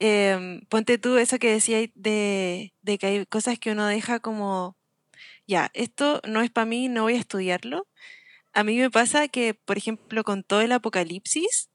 [0.00, 4.76] Eh, ponte tú eso que decías de, de que hay cosas que uno deja como,
[5.46, 7.86] ya, esto no es para mí, no voy a estudiarlo.
[8.52, 11.70] A mí me pasa que, por ejemplo, con todo el apocalipsis,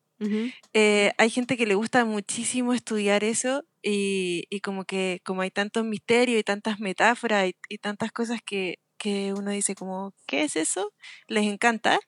[0.73, 5.51] eh, hay gente que le gusta muchísimo estudiar eso y, y, como que como hay
[5.51, 10.43] tantos misterios y tantas metáforas y, y tantas cosas que, que, uno dice como, ¿qué
[10.43, 10.93] es eso?
[11.27, 11.99] Les encanta.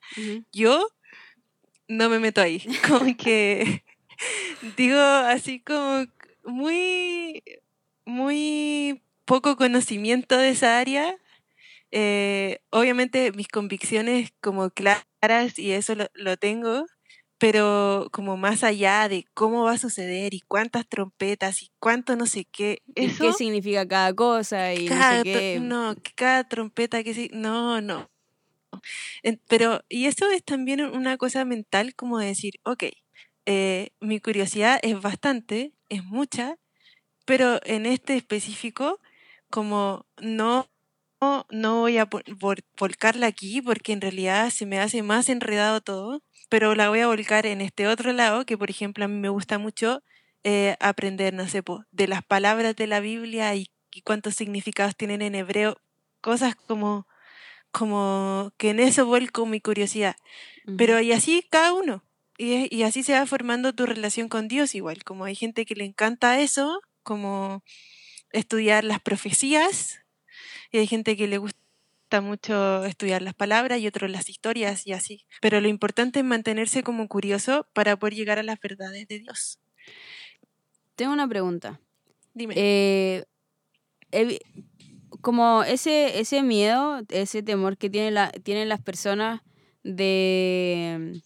[0.53, 0.87] Yo
[1.87, 2.63] no me meto ahí.
[2.87, 3.83] Como que
[4.77, 6.05] digo así como
[6.43, 7.43] muy,
[8.05, 11.17] muy poco conocimiento de esa área.
[11.91, 16.85] Eh, obviamente mis convicciones como claras y eso lo, lo, tengo,
[17.37, 22.25] pero como más allá de cómo va a suceder y cuántas trompetas y cuánto no
[22.25, 22.81] sé qué.
[22.95, 25.59] Eso, ¿Qué significa cada cosa y cada, no sé qué?
[25.61, 28.09] No, cada trompeta que no, no.
[29.47, 32.83] Pero, y eso es también una cosa mental como decir, ok,
[33.45, 36.57] eh, mi curiosidad es bastante, es mucha,
[37.25, 38.99] pero en este específico,
[39.49, 40.69] como no,
[41.49, 42.07] no voy a
[42.77, 47.07] volcarla aquí porque en realidad se me hace más enredado todo, pero la voy a
[47.07, 50.03] volcar en este otro lado, que por ejemplo a mí me gusta mucho
[50.43, 55.21] eh, aprender, no sé, de las palabras de la Biblia y, y cuántos significados tienen
[55.21, 55.77] en hebreo,
[56.21, 57.07] cosas como
[57.75, 60.15] como que en eso vuelco mi curiosidad.
[60.77, 62.03] Pero y así cada uno.
[62.37, 65.03] Y, y, así se va formando tu relación con Dios igual.
[65.03, 67.63] Como hay gente que le encanta eso, como
[68.31, 70.01] estudiar las profecías,
[70.71, 74.93] y hay gente que le gusta mucho estudiar las palabras y otros las historias y
[74.93, 75.25] así.
[75.41, 79.59] Pero lo importante es mantenerse como curioso para poder llegar a las verdades de Dios.
[80.95, 81.79] Tengo una pregunta.
[82.33, 82.53] Dime.
[82.57, 83.25] Eh,
[85.21, 89.41] como ese, ese miedo, ese temor que tiene la, tienen las personas
[89.83, 91.21] de,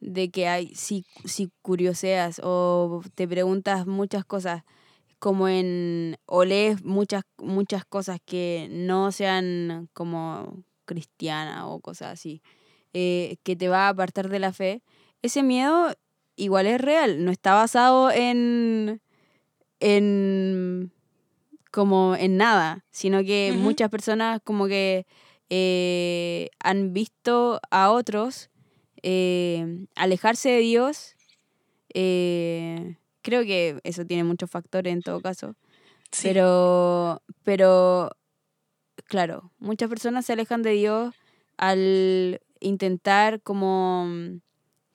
[0.00, 4.64] de que hay, si, si curioseas o te preguntas muchas cosas,
[5.18, 12.42] como en, o lees muchas, muchas cosas que no sean como cristiana o cosas así,
[12.94, 14.82] eh, que te va a apartar de la fe,
[15.22, 15.94] ese miedo
[16.36, 19.02] igual es real, no está basado en,
[19.78, 20.92] en
[21.70, 25.06] como en nada, sino que muchas personas como que
[25.50, 28.49] eh, han visto a otros
[29.02, 31.16] eh, alejarse de Dios.
[31.94, 35.56] Eh, creo que eso tiene muchos factores en todo caso.
[36.22, 38.10] Pero, pero,
[39.04, 41.14] claro, muchas personas se alejan de Dios
[41.56, 44.08] al intentar como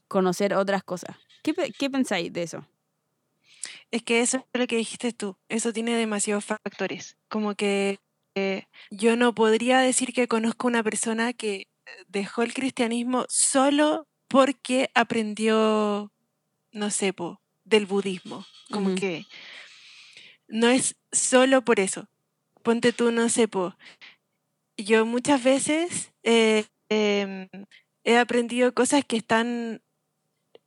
[0.07, 1.15] conocer otras cosas.
[1.41, 2.65] ¿Qué, qué pensáis de eso?
[3.91, 7.17] Es que eso es lo que dijiste tú, eso tiene demasiados factores.
[7.29, 7.99] Como que
[8.35, 11.67] eh, yo no podría decir que conozco una persona que
[12.07, 16.11] dejó el cristianismo solo porque aprendió,
[16.71, 18.45] no sé, po, del budismo.
[18.71, 19.25] Como que
[20.47, 22.07] no es solo por eso.
[22.63, 23.75] Ponte tú, no sé, po.
[24.77, 27.47] Yo muchas veces eh, em,
[28.03, 29.81] he aprendido cosas que están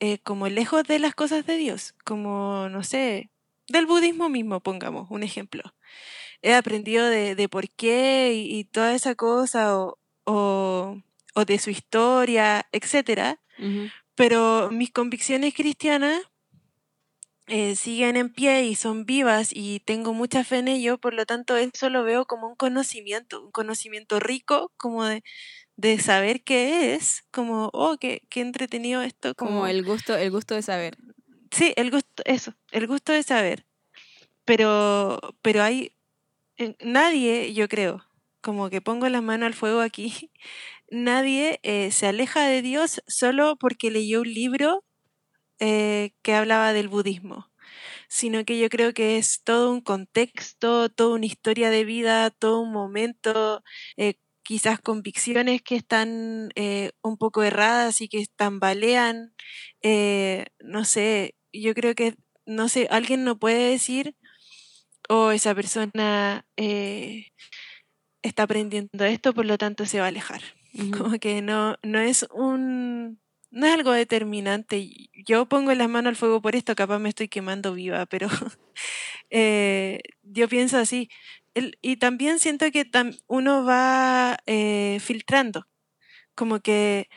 [0.00, 3.31] eh, como lejos de las cosas de Dios, como, no sé,
[3.68, 5.62] del budismo mismo, pongamos un ejemplo.
[6.42, 11.02] He aprendido de, de por qué y, toda esa cosa, o, o,
[11.34, 13.38] o, de su historia, etc.
[14.14, 16.22] Pero mis convicciones cristianas
[17.50, 21.24] eh, siguen en pie y son vivas y tengo mucha fe en ello, por lo
[21.24, 25.24] tanto eso lo veo como un conocimiento, un conocimiento rico, como de,
[25.76, 29.34] de saber qué es, como, oh, qué, qué entretenido esto.
[29.34, 30.98] Como, el gusto, el gusto de saber.
[31.50, 33.64] Sí, el gusto, eso, el gusto de saber.
[34.44, 35.92] Pero, pero hay
[36.80, 38.04] nadie, yo creo,
[38.42, 40.30] como que pongo la mano al fuego aquí,
[40.90, 44.85] nadie eh, se aleja de Dios solo porque leyó un libro
[45.61, 47.51] eh, que hablaba del budismo,
[48.09, 52.61] sino que yo creo que es todo un contexto, toda una historia de vida, todo
[52.61, 53.62] un momento,
[53.96, 56.51] eh, quizás convicciones que están
[57.03, 59.35] un poco erradas y que tambalean,
[60.61, 62.14] no sé, yo creo que,
[62.46, 64.16] no sé, alguien no puede decir,
[65.09, 66.46] oh, esa persona
[68.22, 70.42] está aprendiendo esto, por lo tanto se va a alejar.
[70.96, 74.88] Como que no, no es un, no es algo determinante.
[75.26, 78.28] Yo pongo las manos al fuego por esto, capaz me estoy quemando viva, pero
[79.30, 81.10] Eh, yo pienso así.
[81.82, 82.90] y también siento que
[83.26, 85.66] uno va eh, filtrando,
[86.34, 87.08] como que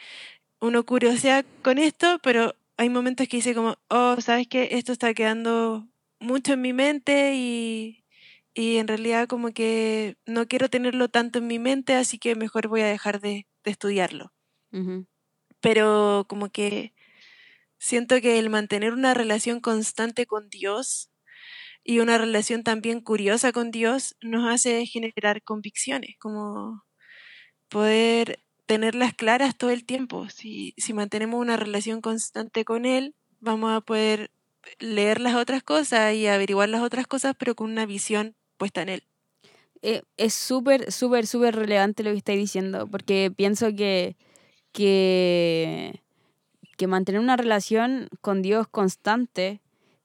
[0.62, 4.69] uno curiosea con esto, pero hay momentos que dice como, oh, ¿sabes qué?
[4.74, 5.88] Esto está quedando
[6.19, 8.01] mucho en mi mente y,
[8.54, 12.68] y en realidad como que no quiero tenerlo tanto en mi mente, así que mejor
[12.68, 14.34] voy a dejar de, estudiarlo.
[15.60, 16.94] Pero como que
[17.78, 21.12] siento que el mantener una relación constante con Dios
[21.84, 26.84] y una relación también curiosa con Dios nos hace generar convicciones, como
[27.70, 30.30] poder tenerlas claras todo el tiempo.
[30.30, 34.32] Si, si mantenemos una relación constante con Él, vamos a poder
[34.80, 38.89] leer las otras cosas y averiguar las otras cosas, pero con una visión puesta en
[38.89, 39.04] Él.
[39.82, 44.15] Eh, es súper, súper, súper relevante lo que estáis diciendo, porque pienso que,
[44.71, 46.00] que,
[46.78, 49.62] que mantener una relación con Dios constante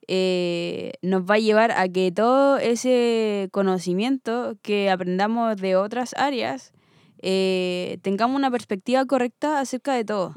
[0.08, 6.72] eh, nos va a llevar a que todo ese conocimiento que aprendamos de otras áreas
[7.18, 10.32] eh, tengamos una perspectiva correcta acerca de todo.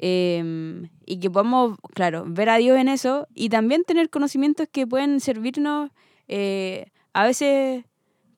[0.00, 4.86] Em, y que podamos, claro, ver a Dios en eso y también tener conocimientos que
[4.86, 5.90] pueden servirnos
[6.28, 6.86] eh,
[7.18, 7.84] a veces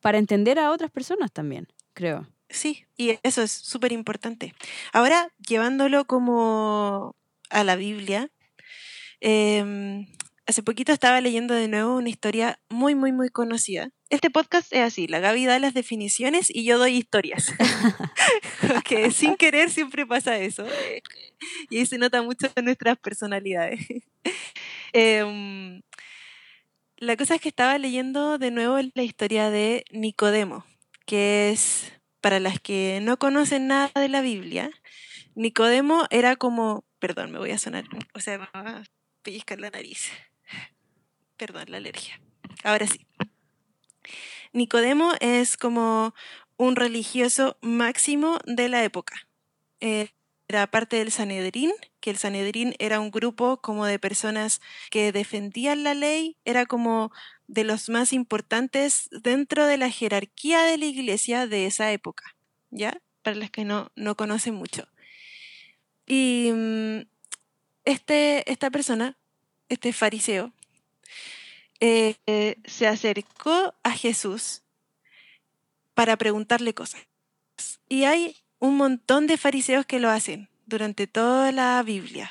[0.00, 2.26] para entender a otras personas también, creo.
[2.48, 4.54] Sí, y eso es súper importante.
[4.94, 7.14] Ahora, llevándolo como
[7.50, 8.30] a la Biblia,
[9.20, 10.06] eh,
[10.50, 13.90] Hace poquito estaba leyendo de nuevo una historia muy, muy, muy conocida.
[14.08, 17.54] Este podcast es así, la Gaby da las definiciones y yo doy historias.
[18.84, 20.66] que sin querer siempre pasa eso.
[21.70, 23.78] y ahí se nota mucho en nuestras personalidades.
[24.92, 25.82] Em,
[27.00, 30.66] la cosa es que estaba leyendo de nuevo la historia de Nicodemo,
[31.06, 34.70] que es, para las que no conocen nada de la Biblia,
[35.34, 37.84] Nicodemo era como, perdón, me voy a sonar,
[38.14, 38.82] o sea, me va a
[39.22, 40.10] pellizcar la nariz.
[41.38, 42.20] Perdón, la alergia.
[42.64, 43.06] Ahora sí.
[44.52, 46.14] Nicodemo es como
[46.58, 49.26] un religioso máximo de la época.
[49.80, 50.10] Eh,
[50.50, 54.60] era parte del Sanedrín, que el Sanedrín era un grupo como de personas
[54.90, 57.12] que defendían la ley, era como
[57.46, 62.36] de los más importantes dentro de la jerarquía de la iglesia de esa época,
[62.70, 63.00] ¿ya?
[63.22, 64.88] Para las que no, no conocen mucho.
[66.04, 67.02] Y mm,
[67.84, 69.16] este, esta persona,
[69.68, 70.52] este fariseo,
[71.78, 72.16] eh,
[72.64, 74.62] se acercó a Jesús
[75.94, 77.06] para preguntarle cosas.
[77.88, 82.30] Y hay un montón de fariseos que lo hacen durante toda la Biblia.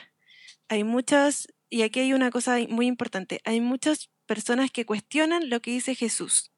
[0.69, 5.59] Hay muchos, y aquí hay una cosa muy importante, hay muchas personas que cuestionan lo
[5.61, 6.51] que dice Jesús,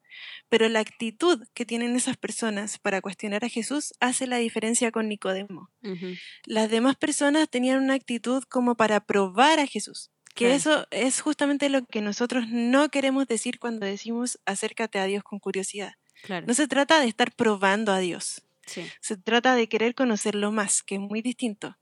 [0.50, 5.08] pero la actitud que tienen esas personas para cuestionar a Jesús hace la diferencia con
[5.08, 5.70] Nicodemo.
[6.44, 10.10] Las demás personas tenían una actitud como para probar a Jesús.
[10.34, 15.22] Que eso es justamente lo que nosotros no queremos decir cuando decimos acércate a Dios
[15.22, 15.92] con curiosidad.
[16.46, 18.42] No se trata de estar probando a Dios.
[18.64, 21.76] Se trata de querer conocerlo más, que es muy distinto.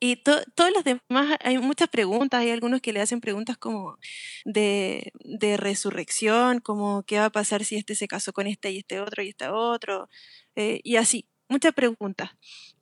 [0.00, 3.96] Y todos los demás, hay muchas preguntas, hay algunos que le hacen preguntas como
[4.44, 8.78] de, de, resurrección, como qué va a pasar si este se casó con este y
[8.78, 10.08] este otro y este otro,
[10.56, 12.30] eh, y así, muchas preguntas.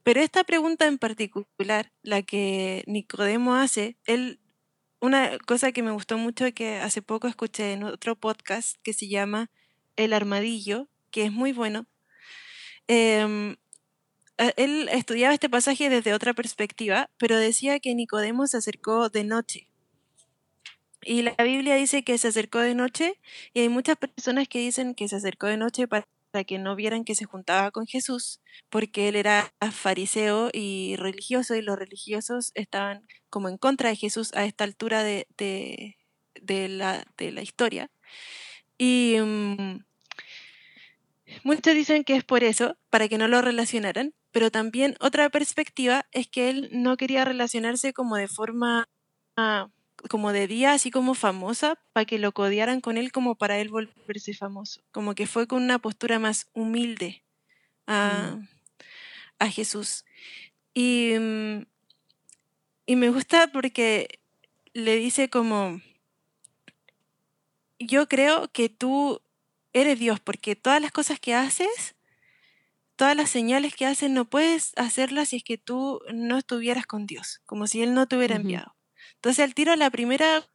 [0.03, 4.41] Pero esta pregunta en particular, la que Nicodemo hace, él
[5.01, 9.09] una cosa que me gustó mucho que hace poco escuché en otro podcast que se
[9.09, 9.51] llama
[9.97, 11.87] El Armadillo, que es muy bueno.
[12.95, 13.57] Em,
[14.57, 19.69] él estudiaba este pasaje desde otra perspectiva, pero decía que Nicodemo se acercó de noche.
[21.03, 23.19] Y la Biblia dice que se acercó de noche
[23.55, 26.07] y hay muchas personas que dicen que se acercó de noche para
[26.47, 31.63] que no vieran que se juntaba con Jesús, porque él era fariseo y religioso y
[31.63, 37.33] los religiosos estaban como en contra de Jesús a esta altura de, de, la, de
[37.33, 37.91] la, historia.
[38.77, 39.79] Y mm,
[41.45, 46.07] muchos dicen que es por eso, para que no lo relacionaran, pero también otra perspectiva
[46.13, 48.89] es que él no quería relacionarse como de forma,
[49.37, 49.69] ah,
[50.09, 53.69] como de día, así como famosa, para que lo codiaran con él como para él
[53.69, 57.25] volverse famoso, como que fue con una postura más humilde
[57.87, 58.49] a, mm.
[59.39, 60.05] a Jesús.
[60.75, 61.63] Y mm,
[62.87, 64.21] y me gusta porque
[64.75, 65.81] le dice como,
[67.79, 69.23] yo creo que tú
[69.73, 71.95] eres Dios, porque todas las cosas que haces,
[72.97, 77.07] todas las señales que haces, no puedes hacerlas si es que tú no estuvieras con
[77.07, 78.75] Dios, como si Él no te hubiera enviado.
[79.15, 80.47] Entonces al tiro la primera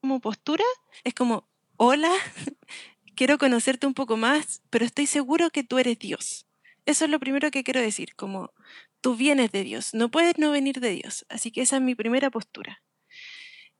[0.00, 0.64] como postura
[1.04, 2.12] es como, hola,
[3.14, 6.46] quiero conocerte un poco más, pero estoy seguro que tú eres Dios.
[6.86, 8.52] Eso es lo primero que quiero decir, como
[9.00, 11.26] tú vienes de Dios, no puedes no venir de Dios.
[11.28, 12.82] Así que esa es mi primera postura.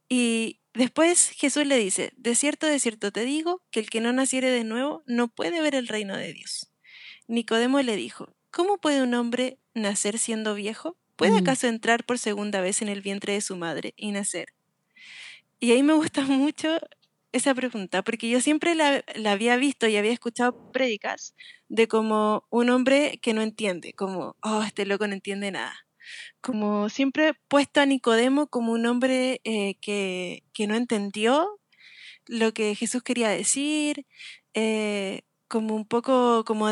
[0.08, 4.12] Y Después Jesús le dice, de cierto, de cierto te digo, que el que no
[4.12, 6.72] naciere de nuevo no puede ver el reino de Dios.
[7.28, 10.96] Nicodemo le dijo, ¿cómo puede un hombre nacer siendo viejo?
[11.16, 11.38] ¿Puede Mm.
[11.38, 14.54] acaso entrar por segunda vez en el vientre de su madre y nacer?
[15.60, 16.78] Y ahí me gusta mucho
[17.32, 21.34] esa pregunta, porque yo siempre la, la había visto y había escuchado prédicas
[21.68, 25.87] de como un hombre que no entiende, como, oh, este loco no entiende nada.
[26.40, 31.60] Como siempre puesto a Nicodemo como un hombre eh, que, que no entendió
[32.26, 34.06] lo que Jesús quería decir,
[34.54, 36.68] eh, como un poco como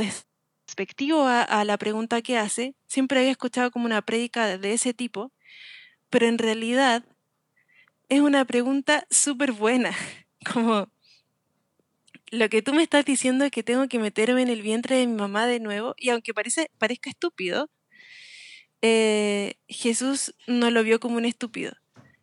[0.67, 2.75] despectivo a, a la pregunta que hace.
[2.87, 5.33] Siempre había escuchado como una prédica de ese tipo,
[6.11, 7.05] pero en realidad
[8.09, 9.93] es una pregunta súper buena.
[10.53, 10.89] Como
[12.31, 15.07] lo que tú me estás diciendo es que tengo que meterme en el vientre de
[15.07, 17.71] mi mamá de nuevo, y aunque parece, parezca estúpido,
[18.83, 21.73] eh, Jesús no lo vio como un estúpido,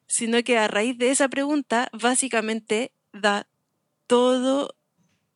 [0.08, 3.48] sino que a raíz de esa pregunta, básicamente da
[4.08, 4.76] todo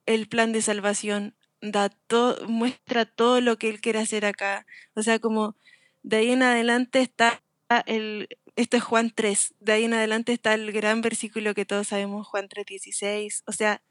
[0.05, 4.65] el plan de salvación, da todo, muestra todo lo que él quiere hacer acá.
[4.95, 5.55] O sea, como
[6.03, 7.41] de ahí en adelante está
[7.85, 11.87] el, esto es Juan 3, de ahí en adelante está el gran versículo que todos
[11.87, 13.43] sabemos, Juan 3:16.
[13.45, 13.81] O sea,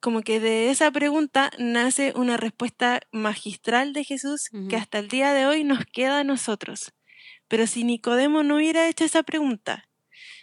[0.00, 5.32] como que de esa pregunta nace una respuesta magistral de Jesús que hasta el día
[5.32, 6.92] de hoy nos queda a nosotros.
[7.48, 9.88] Pero si Nicodemo no hubiera hecho esa pregunta,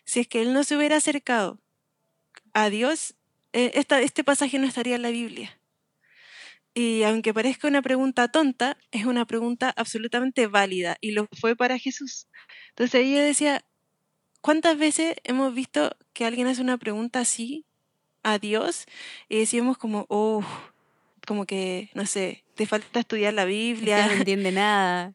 [0.05, 1.59] si es que él no se hubiera acercado
[2.53, 3.15] a Dios,
[3.53, 5.59] eh, esta- este pasaje no estaría en la Biblia.
[6.73, 11.77] Y aunque parezca una pregunta tonta, es una pregunta absolutamente válida y lo fue para
[11.79, 12.27] Jesús.
[12.69, 13.63] Entonces yo decía,
[14.41, 17.65] ¿cuántas veces hemos visto que alguien hace una pregunta así
[18.25, 18.85] a Dios
[19.29, 20.43] y decimos como, oh,
[21.25, 25.13] como que, no sé, te falta estudiar la Biblia, no entiende nada.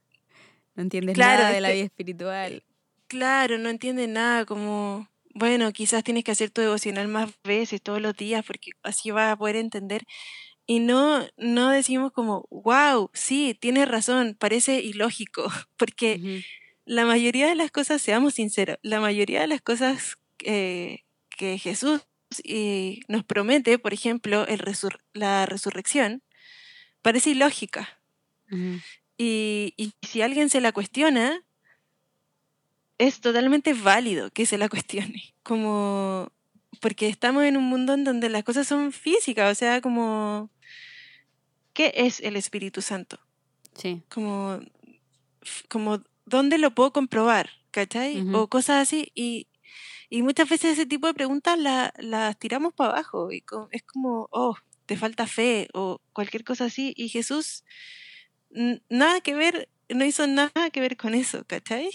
[0.76, 2.62] No entiendes Claro, nada de la vida espiritual.
[3.08, 8.00] Claro, no entiende nada, como, bueno, quizás tienes que hacer tu devocional más veces, todos
[8.00, 10.04] los días, porque así vas a poder entender.
[10.66, 16.44] Y no, no decimos como, wow, sí, tienes razón, parece ilógico, porque
[16.84, 22.02] la mayoría de las cosas, seamos sinceros, la mayoría de las cosas eh, que Jesús
[22.44, 26.22] eh, nos promete, por ejemplo, el resur- la resurrección,
[27.02, 27.88] parece ilógica.
[29.18, 31.44] Y, y si alguien se la cuestiona,
[32.98, 35.34] es totalmente válido que se la cuestione.
[35.42, 36.32] Como,
[36.80, 40.50] porque estamos en un mundo en donde las cosas son físicas, o sea, como,
[41.72, 43.18] ¿qué es el Espíritu Santo?
[43.74, 44.02] Sí.
[44.08, 44.60] Como,
[45.68, 47.50] como, ¿dónde lo puedo comprobar?
[47.70, 48.24] ¿Cachai?
[48.34, 49.12] O cosas así.
[49.14, 49.46] Y,
[50.10, 53.32] y muchas veces ese tipo de preguntas la- las tiramos para abajo.
[53.32, 54.56] Y es como, oh,
[54.86, 56.92] te falta fe o cualquier cosa así.
[56.96, 57.64] Y Jesús,
[58.88, 61.90] nada que ver, no hizo nada que ver con eso, ¿cachai?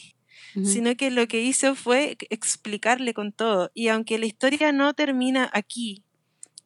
[0.66, 3.72] Sino que lo que hizo fue explicarle con todo.
[3.74, 6.04] Y aunque la historia no termina aquí,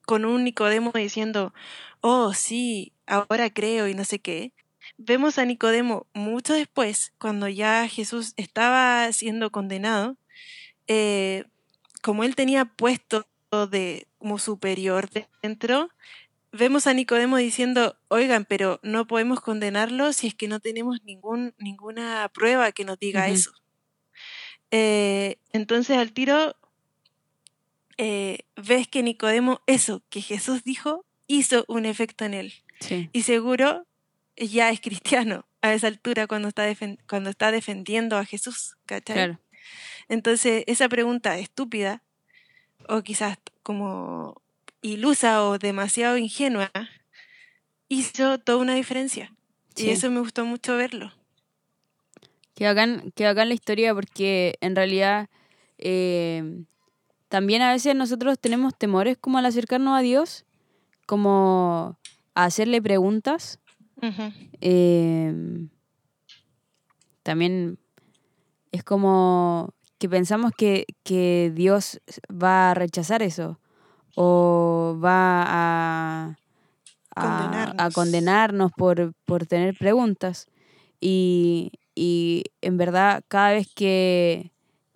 [0.06, 1.54] con un Nicodemo diciendo,
[2.02, 4.54] oh, sí, ahora creo y no sé qué,
[4.98, 10.18] vemos a Nicodemo mucho después, cuando ya Jesús estaba siendo condenado,
[10.90, 11.46] eh,
[12.02, 13.26] como él tenía puesto
[13.72, 15.10] de como superior
[15.42, 15.90] dentro,
[16.52, 21.54] vemos a Nicodemo diciendo, oigan, pero no podemos condenarlo si es que no tenemos ningún,
[21.58, 23.52] ninguna prueba que nos diga eso.
[24.72, 26.56] Eh, entonces al tiro
[27.98, 32.54] eh, ves que Nicodemo, eso que Jesús dijo, hizo un efecto en él.
[32.80, 33.10] Sí.
[33.14, 33.86] Y seguro
[34.36, 36.66] ya es cristiano a esa altura cuando está,
[37.08, 38.78] cuando está defendiendo a Jesús.
[38.86, 39.16] ¿cachai?
[39.16, 39.40] Claro.
[40.08, 42.02] Entonces esa pregunta estúpida
[42.88, 44.42] o quizás como
[44.82, 46.72] ilusa o demasiado ingenua
[47.88, 49.34] hizo toda una diferencia.
[49.76, 49.88] Sí.
[49.88, 51.12] Y eso me gustó mucho verlo.
[52.56, 55.30] Qué bacán, qué bacán la historia porque en realidad
[55.78, 56.64] eh,
[57.30, 60.46] también a veces nosotros tenemos temores como al acercarnos a Dios,
[61.06, 61.98] como
[62.36, 63.60] a hacerle preguntas.
[64.62, 65.34] Eh,
[67.24, 67.78] también
[68.72, 72.00] es como que pensamos que, que Dios
[72.32, 73.60] va a rechazar eso
[74.16, 76.36] o va a,
[77.16, 78.72] a- a Condenarnos.
[78.78, 80.48] por, por tener preguntas.
[81.02, 84.52] Y, y en verdad cada vez que,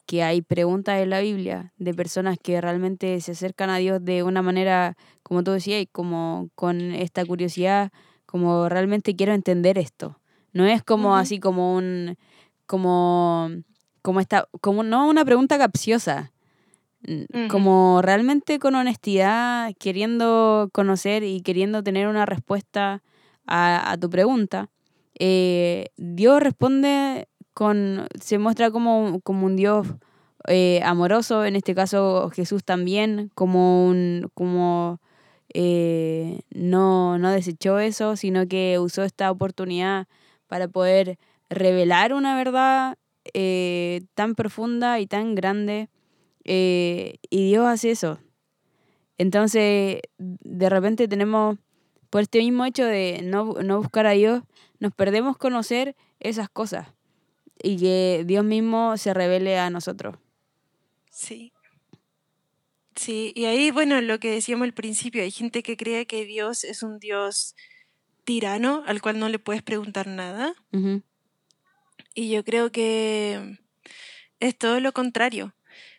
[0.05, 4.24] que hay preguntas en la Biblia de personas que realmente se acercan a Dios de
[4.24, 7.91] una manera, como tú decías, como con esta curiosidad,
[8.26, 10.19] como realmente quiero entender esto.
[10.51, 12.15] No es como así como un,
[12.66, 13.49] como,
[14.01, 16.32] como esta, como no una pregunta capciosa,
[17.49, 23.03] como realmente con honestidad, queriendo conocer y queriendo tener una respuesta
[23.45, 24.70] a, a tu pregunta.
[25.20, 29.88] Eh, Dios responde con, se muestra como, como un Dios
[30.47, 34.99] eh, amoroso, en este caso Jesús también, como un, como
[35.53, 40.07] eh, no, no desechó eso, sino que usó esta oportunidad
[40.47, 41.18] para poder
[41.53, 42.97] revelar una verdad
[43.33, 45.89] eh, tan profunda y tan grande.
[46.45, 48.19] y Dios hace eso.
[49.17, 51.57] Entonces, de repente tenemos,
[52.09, 54.43] por este mismo hecho de no, no buscar a Dios,
[54.79, 56.87] nos perdemos conocer esas cosas
[57.61, 60.17] y que Dios mismo se revele a nosotros.
[61.09, 61.53] Sí.
[62.95, 66.63] Sí, y ahí, bueno, lo que decíamos al principio, hay gente que cree que Dios
[66.63, 67.55] es un Dios
[68.23, 70.53] tirano al cual no le puedes preguntar nada.
[72.14, 73.59] Y yo creo que
[74.39, 75.55] es todo lo contrario.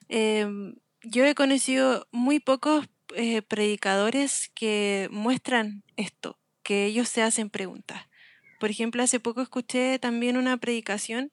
[0.08, 7.50] Em, yo he conocido muy pocos eh, predicadores que muestran esto, que ellos se hacen
[7.50, 8.02] preguntas.
[8.60, 11.32] Por ejemplo, hace poco escuché también una predicación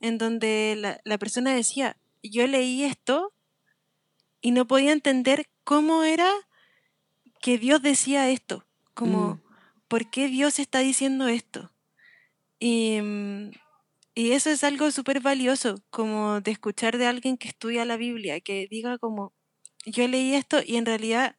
[0.00, 3.34] en donde la, la persona decía, yo leí esto
[4.40, 6.30] y no podía entender cómo era
[7.40, 9.42] que Dios decía esto, como, mm.
[9.88, 11.72] ¿por qué Dios está diciendo esto?
[12.58, 13.50] Y, mm,
[14.14, 18.40] y eso es algo súper valioso, como de escuchar de alguien que estudia la Biblia,
[18.40, 19.34] que diga como,
[19.86, 21.36] yo leí esto y en realidad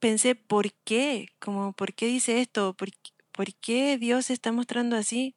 [0.00, 1.28] pensé, ¿por qué?
[1.40, 2.74] Como, ¿por qué dice esto?
[2.76, 2.90] ¿Por,
[3.32, 5.36] ¿por qué Dios está mostrando así?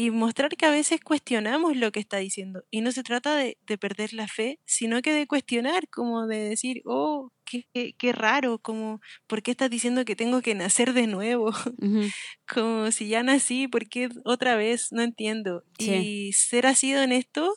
[0.00, 2.64] Y mostrar que a veces cuestionamos lo que está diciendo.
[2.70, 6.80] Y no se trata de, perder la fe, sino que de cuestionar, como de decir,
[6.86, 7.66] oh, qué,
[7.98, 11.52] qué, raro, como, ¿por qué estás diciendo que tengo que nacer de nuevo?
[12.48, 14.90] como si ya nací, ¿por qué otra vez?
[14.90, 15.64] No entiendo.
[15.76, 17.54] Y ser así honesto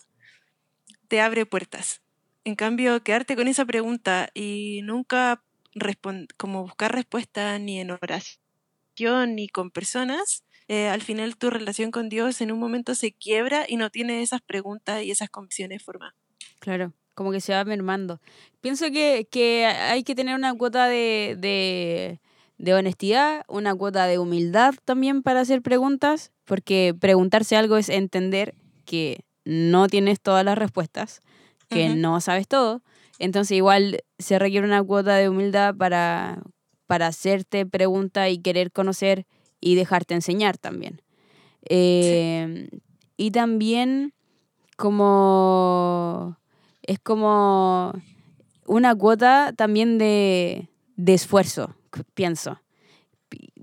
[1.07, 2.01] te abre puertas.
[2.43, 5.41] En cambio, quedarte con esa pregunta y nunca
[6.35, 12.09] como buscar respuesta ni en oración ni con personas, eh, al final tu relación con
[12.09, 16.15] Dios en un momento se quiebra y no tiene esas preguntas y esas convicciones formadas.
[16.59, 18.19] Claro, como que se va mermando.
[18.59, 22.19] Pienso que, que hay que tener una cuota de, de,
[22.57, 28.55] de, honestidad, una cuota de humildad también para hacer preguntas, porque preguntarse algo es entender
[28.85, 31.21] que no tienes todas las respuestas,
[31.69, 32.81] que no sabes todo.
[33.19, 36.41] Entonces igual se requiere una cuota de humildad para
[36.87, 39.25] para hacerte preguntas y querer conocer
[39.63, 41.01] y dejarte enseñar también.
[41.63, 42.67] Em,
[43.15, 44.13] y también
[44.75, 46.37] como
[46.81, 47.93] es como
[48.65, 51.75] una cuota también de, de esfuerzo,
[52.13, 52.59] pienso.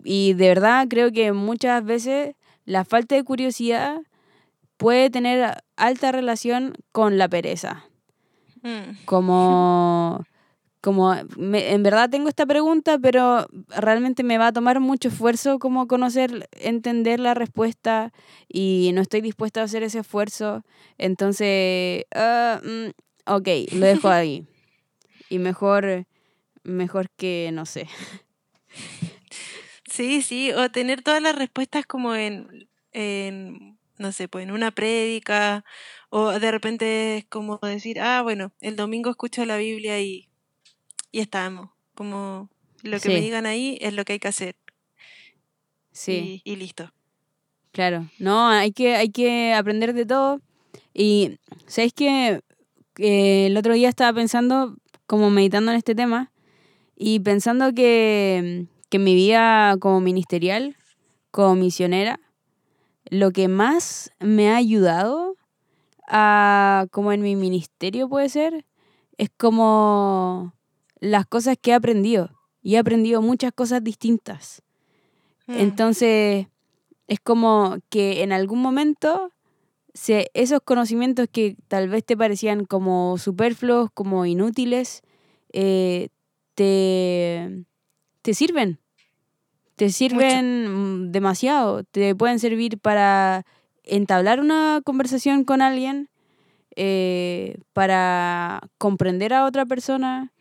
[0.02, 2.34] Y de verdad creo que muchas veces
[2.64, 3.98] la falta de curiosidad
[4.78, 7.84] puede tener alta relación con la pereza.
[8.62, 9.04] Mm.
[9.04, 10.24] Como
[10.80, 15.86] como en verdad tengo esta pregunta, pero realmente me va a tomar mucho esfuerzo como
[15.86, 18.12] conocer, entender la respuesta
[18.48, 20.64] y no estoy dispuesta a hacer ese esfuerzo.
[20.96, 22.90] Entonces, uh, mm,
[23.26, 24.46] ok, lo dejo ahí.
[25.28, 26.06] Y mejor,
[26.62, 27.86] mejor que, no sé.
[29.90, 34.70] Sí, sí, o tener todas las respuestas como en, en no sé, pues en una
[34.70, 35.64] prédica,
[36.08, 40.29] o de repente es como decir, ah, bueno, el domingo escucho la Biblia y
[41.12, 41.70] y estamos.
[41.94, 42.48] Como
[42.82, 44.56] lo que me digan ahí es lo que hay que hacer.
[45.92, 46.40] Sí.
[46.44, 46.92] Y, listo.
[47.72, 50.40] Claro, no, hay que, hay que aprender de todo.
[50.94, 52.40] Y, ¿sabéis que
[52.96, 56.32] el otro día estaba pensando, como meditando en este tema,
[56.96, 60.76] y pensando que, que mi vida como ministerial,
[61.30, 62.20] como misionera,
[63.06, 65.36] lo que más me ha ayudado
[66.06, 68.66] a, como en mi ministerio puede ser,
[69.16, 70.52] es como
[71.00, 72.30] las cosas que he aprendido.
[72.62, 74.62] Y he aprendido muchas cosas distintas.
[75.46, 75.58] Hmm.
[75.58, 76.46] Entonces,
[77.08, 79.32] es como que en algún momento
[80.34, 85.02] esos conocimientos que tal vez te parecían como superfluos, como inútiles,
[85.52, 86.08] eh,
[86.54, 87.64] te,
[88.22, 88.78] te sirven.
[89.76, 91.84] Te sirven demasiado.
[91.84, 93.44] Te pueden servir para
[93.82, 96.10] entablar una conversación con alguien,
[96.76, 100.32] eh, para comprender a otra persona,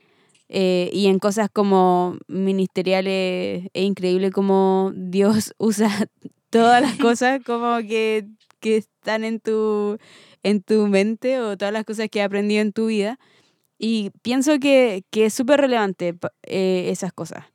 [0.50, 6.10] eh, y en cosas como ministeriales es increíble como Dios usa
[6.50, 8.28] todas las cosas como que,
[8.60, 10.00] que están en tu,
[10.41, 13.20] en tu mente o todas las cosas que he aprendido en tu vida.
[13.78, 17.45] Y pienso que, que es súper relevante eh, esas cosas.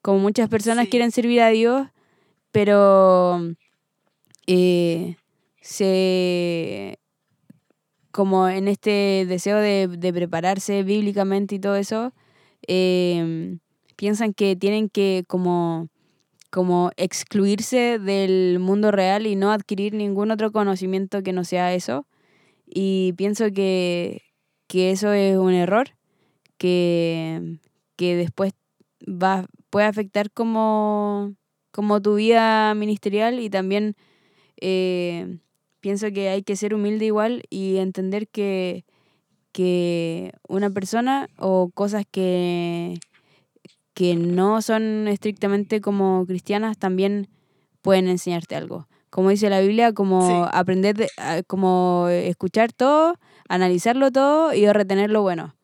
[0.00, 1.88] Como muchas personas quieren servir a Dios,
[2.52, 3.40] pero
[4.46, 5.16] eh,
[5.60, 6.98] se
[8.12, 12.14] como en este deseo de, de prepararse bíblicamente y todo eso,
[12.66, 13.60] Em,
[13.96, 15.88] piensan que tienen que como,
[16.50, 22.06] como excluirse del mundo real y no adquirir ningún otro conocimiento que no sea eso.
[22.66, 24.22] Y pienso que,
[24.68, 25.90] que eso es un error
[26.58, 27.58] que,
[27.96, 28.52] que después
[29.02, 31.34] va, puede afectar como,
[31.70, 33.94] como tu vida ministerial y también
[34.60, 35.38] eh,
[35.80, 38.84] pienso que hay que ser humilde igual y entender que,
[39.56, 42.98] que una persona o cosas que,
[43.94, 47.28] que no son estrictamente como cristianas también
[47.80, 48.86] pueden enseñarte algo.
[49.08, 51.08] Como dice la Biblia, como aprender,
[51.46, 55.56] como escuchar todo, analizarlo todo y retener lo bueno.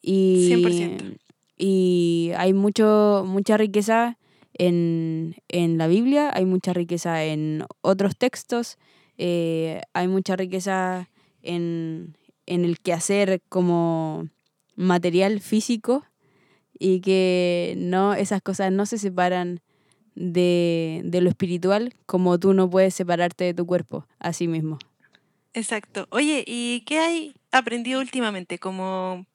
[0.00, 1.18] Y, 100%.
[1.56, 4.18] Y hay mucho, mucha riqueza
[4.54, 8.78] en, en, la Biblia, hay mucha riqueza en otros textos,
[9.16, 11.08] eh, hay mucha riqueza
[11.42, 12.16] en,
[12.52, 14.28] en el quehacer como
[14.76, 16.04] material físico
[16.78, 19.60] y que no, esas cosas no se separan
[20.14, 24.78] de, de lo espiritual como tú no puedes separarte de tu cuerpo a sí mismo.
[25.54, 26.06] Exacto.
[26.10, 28.58] Oye, ¿y qué hay aprendido últimamente?
[28.58, 29.26] Como,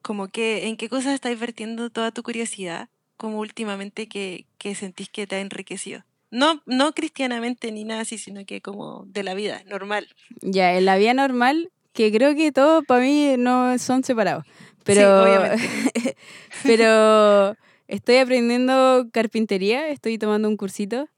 [0.00, 2.88] como que, ¿En qué cosas está vertiendo toda tu curiosidad?
[3.16, 6.04] Como últimamente que, que sentís que te ha enriquecido.
[6.30, 10.08] No, no cristianamente ni nada así, sino que como de la vida normal.
[10.40, 14.44] Ya, en la vida normal, que creo que todos para mí no son separados.
[14.84, 15.24] Pero,
[16.64, 21.08] pero estoy aprendiendo carpintería, estoy tomando un cursito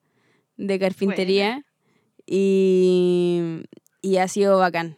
[0.56, 1.64] de carpintería
[2.26, 3.62] y,
[4.02, 4.96] y ha sido bacán,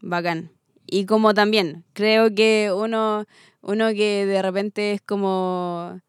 [0.00, 0.50] bacán.
[0.86, 3.26] Y como también, creo que uno,
[3.62, 6.00] uno que de repente es como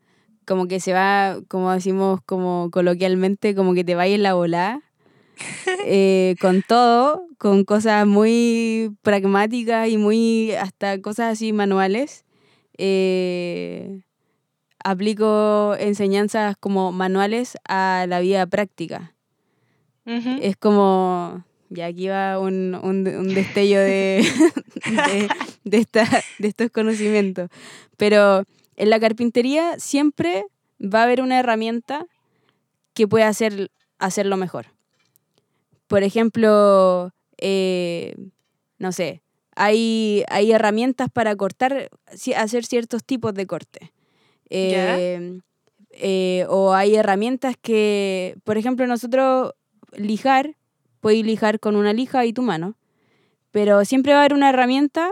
[0.52, 4.82] como que se va, como decimos como coloquialmente, como que te vaya en la volada.
[5.86, 12.26] Eh, con todo, con cosas muy pragmáticas y muy hasta cosas así manuales.
[12.78, 14.02] Eh,
[14.84, 19.14] aplico enseñanzas como manuales a la vida práctica.
[20.06, 24.26] Es como, ya aquí va un, un, destello de,
[24.86, 25.30] de,
[25.64, 26.06] de, esta,
[26.40, 27.50] de estos conocimientos.
[27.98, 28.44] Pero
[28.76, 30.44] en la carpintería siempre
[30.82, 32.08] va a haber una herramienta
[32.94, 34.68] que puede hacer, hacerlo mejor.
[35.92, 38.16] Por ejemplo, eh,
[38.80, 39.22] no sé,
[39.58, 41.90] hay, hay herramientas para cortar,
[42.38, 43.92] hacer ciertos tipos de corte.
[44.50, 45.42] Eh,
[45.92, 49.52] eh, o hay herramientas que, por ejemplo, nosotros
[49.92, 50.56] lijar,
[51.02, 52.78] puedes lijar con una lija y tu mano,
[53.52, 55.12] pero siempre va a haber una herramienta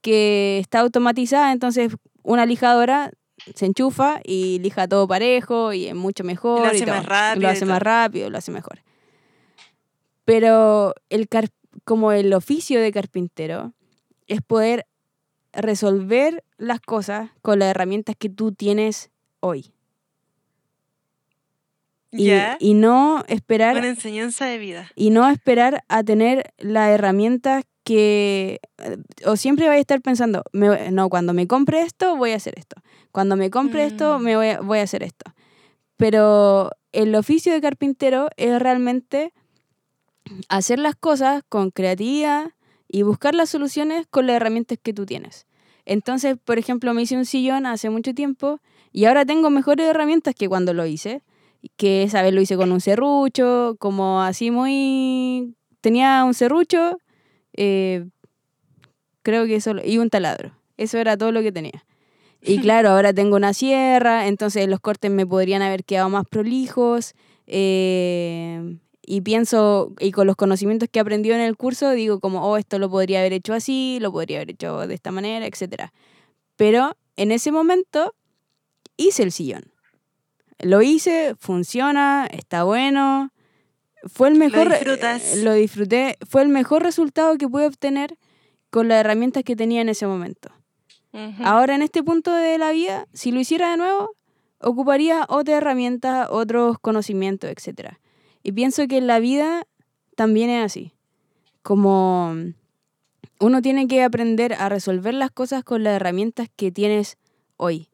[0.00, 3.10] que está automatizada, entonces una lijadora
[3.54, 6.60] se enchufa y lija todo parejo y es mucho mejor.
[6.60, 7.42] lo hace más rápido.
[7.42, 8.80] lo hace más rápido, lo hace mejor.
[10.24, 11.28] Pero el
[11.84, 13.72] como el oficio de carpintero
[14.26, 14.86] es poder
[15.52, 19.10] resolver las cosas con las herramientas que tú tienes
[19.40, 19.72] hoy.
[22.10, 23.76] Y, y, no esperar...
[23.78, 24.90] Una enseñanza de vida.
[24.94, 30.44] Y no esperar a tener las herramientas que eh, o siempre vais a estar pensando,
[30.52, 32.76] no, cuando me compre esto, voy a hacer esto.
[33.12, 34.22] Cuando me compre esto, mm.
[34.22, 35.32] me voy a, voy a hacer esto.
[35.96, 39.32] Pero el oficio de carpintero es realmente
[40.48, 42.52] hacer las cosas con creatividad
[42.88, 45.46] y buscar las soluciones con las herramientas que tú tienes.
[45.84, 48.60] Entonces, por ejemplo, me hice un sillón hace mucho tiempo
[48.92, 51.22] y ahora tengo mejores herramientas que cuando lo hice.
[51.76, 55.54] Que esa vez lo hice con un serrucho, como así muy...
[55.80, 56.98] Tenía un serrucho
[57.54, 58.06] eh,
[59.22, 60.52] creo que eso, y un taladro.
[60.76, 61.84] Eso era todo lo que tenía.
[62.40, 67.14] Y claro, ahora tengo una sierra, entonces los cortes me podrían haber quedado más prolijos.
[67.46, 68.78] Eh,
[69.12, 72.56] y pienso, y con los conocimientos que he aprendido en el curso, digo como, oh,
[72.56, 75.90] esto lo podría haber hecho así, lo podría haber hecho de esta manera, etc.
[76.56, 78.14] Pero en ese momento
[78.96, 79.70] hice el sillón.
[80.60, 83.34] Lo hice, funciona, está bueno,
[84.06, 84.68] fue el mejor.
[84.68, 86.16] Lo, eh, lo disfruté.
[86.26, 88.16] Fue el mejor resultado que pude obtener
[88.70, 90.48] con las herramientas que tenía en ese momento.
[91.44, 94.16] Ahora, en este punto de la vida, si lo hiciera de nuevo,
[94.58, 97.98] ocuparía otras herramientas, otros conocimientos, etc.
[98.42, 99.66] Y pienso que en la vida
[100.16, 100.92] también es así.
[101.62, 102.34] Como
[103.38, 107.18] uno tiene que aprender a resolver las cosas con las herramientas que tienes
[107.56, 107.88] hoy.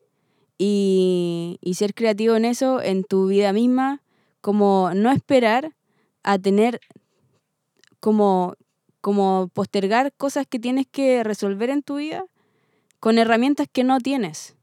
[0.59, 4.03] Y, y ser creativo en eso, en tu vida misma,
[4.41, 5.75] como no esperar
[6.23, 6.81] a tener
[8.01, 8.55] como,
[9.01, 12.25] como postergar cosas que tienes que resolver en tu vida
[13.01, 14.57] con herramientas que no tienes.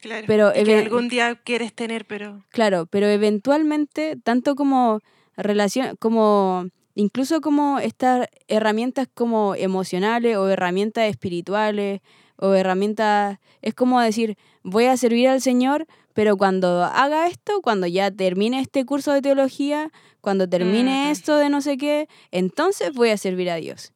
[0.00, 2.44] Claro, pero que algún día quieres tener, pero...
[2.50, 5.00] Claro, pero eventualmente, tanto como
[5.36, 12.00] relación, como incluso como estas herramientas como emocionales o herramientas espirituales
[12.36, 17.86] o herramientas, es como decir, voy a servir al Señor, pero cuando haga esto, cuando
[17.86, 23.10] ya termine este curso de teología, cuando termine esto de no sé qué, entonces voy
[23.10, 23.92] a servir a Dios.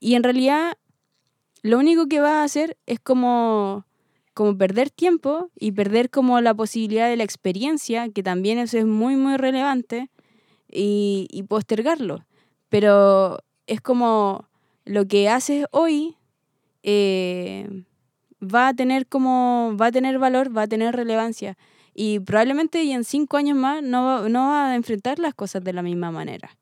[0.00, 0.78] Y en realidad
[1.62, 3.84] lo único que va a hacer es como,
[4.40, 8.86] como perder tiempo y perder como la posibilidad de la experiencia, que también eso es
[8.86, 10.08] muy, muy relevante,
[10.66, 12.24] y, y postergarlo.
[12.70, 14.48] Pero es como
[14.86, 16.16] lo que haces hoy
[16.82, 17.84] eh,
[18.42, 21.58] va a tener como, va a tener valor, va a tener relevancia.
[21.92, 25.74] Y probablemente y en cinco años más no, no va a enfrentar las cosas de
[25.74, 26.56] la misma manera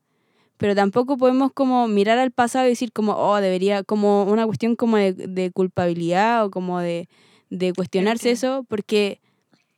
[0.58, 4.74] pero tampoco podemos como mirar al pasado y decir como, oh, debería, como una cuestión
[4.74, 7.08] como de, culpabilidad o como de,
[7.74, 9.20] cuestionarse eso, porque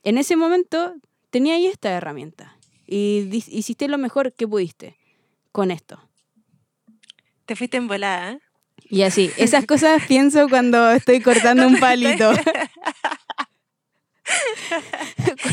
[0.02, 0.94] en ese momento
[1.30, 2.56] tenía ahí esta herramienta
[2.86, 4.96] y hiciste lo mejor que pudiste
[5.52, 6.08] con esto.
[7.46, 8.32] Te fuiste en volada.
[8.32, 8.40] ¿eh?
[8.88, 12.32] Y así, esas cosas pienso cuando estoy cortando un palito.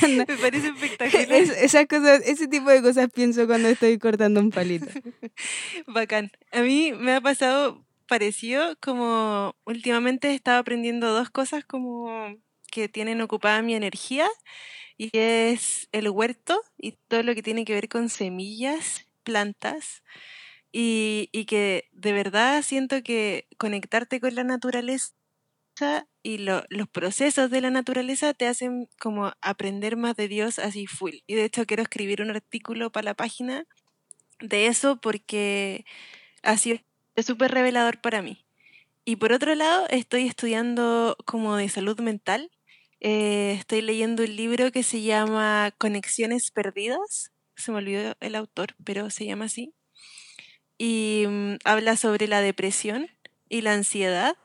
[0.07, 1.32] Me parece espectacular.
[1.32, 4.88] esas cosas, ese tipo de cosas pienso cuando estoy cortando un palito.
[5.88, 6.32] Bacán.
[6.51, 12.36] A mí me ha pasado parecido como últimamente he estado aprendiendo dos cosas como
[12.72, 14.28] que tienen ocupada mi energía
[14.97, 20.03] y es el huerto y todo lo que tiene que ver con semillas, plantas
[20.72, 25.14] y, y que de verdad siento que conectarte con la naturaleza
[26.24, 31.16] y los procesos de la naturaleza te hacen como aprender más de Dios así full.
[31.28, 33.66] Y de hecho quiero escribir un artículo para la página
[34.39, 35.86] de eso porque
[36.43, 36.80] ha sido
[37.26, 38.45] súper revelador para mí.
[39.05, 42.51] Y por otro lado, estoy estudiando como de salud mental.
[42.99, 47.32] Eh, estoy leyendo un libro que se llama Conexiones Perdidas.
[47.55, 49.74] Se me olvidó el autor, pero se llama así.
[50.78, 53.09] Y mm, habla sobre la depresión
[53.49, 54.36] y la ansiedad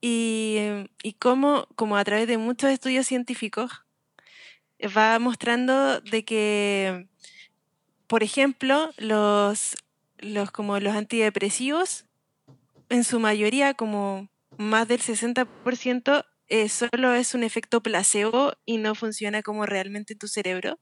[0.00, 0.58] y,
[1.02, 3.70] y cómo, como a través de muchos estudios científicos,
[4.96, 7.08] va mostrando de que,
[8.06, 9.76] por ejemplo, los,
[10.26, 12.06] los, como los antidepresivos,
[12.88, 18.94] en su mayoría, como más del 60%, eh, solo es un efecto placebo y no
[18.94, 20.78] funciona como realmente tu cerebro,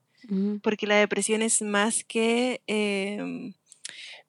[0.63, 3.53] porque la depresión es más que em,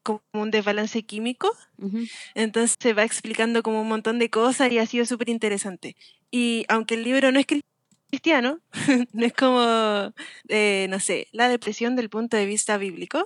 [0.04, 1.50] como un desbalance químico.
[2.34, 5.96] Entonces se va explicando como un montón de cosas y ha sido súper interesante.
[6.32, 7.46] Y aunque el libro no es
[8.10, 8.60] cristiano,
[9.14, 10.14] no es como,
[10.50, 13.26] eh, no sé, la depresión del punto de vista bíblico,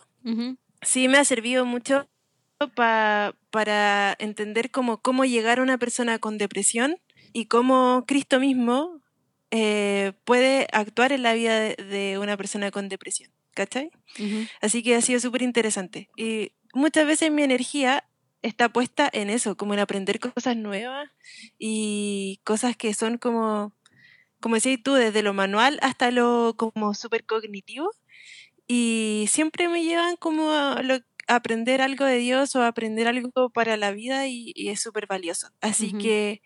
[0.82, 2.08] sí me ha servido mucho
[2.74, 6.98] para entender cómo, cómo llegar a una persona con depresión
[7.32, 9.02] y cómo Cristo mismo
[9.52, 13.32] eh, puede actuar en la vida de, una persona con depresión.
[13.54, 13.92] ¿Cachai?
[14.62, 16.10] Así que ha sido súper interesante.
[16.16, 18.06] Y muchas veces mi energía
[18.42, 21.10] está puesta en eso, como en aprender cosas nuevas
[21.58, 23.74] y cosas que son como,
[24.40, 27.92] como decías tú, desde lo manual hasta lo como súper cognitivo.
[28.72, 30.80] Y siempre me llevan como a,
[31.28, 35.50] aprender algo de Dios o aprender algo para la vida y, es súper valioso.
[35.60, 36.44] Así que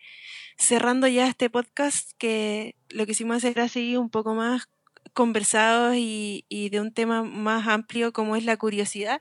[0.56, 4.70] cerrando ya este podcast, que lo que hicimos era así un poco más
[5.12, 9.20] conversados y, y de un tema más amplio como es la curiosidad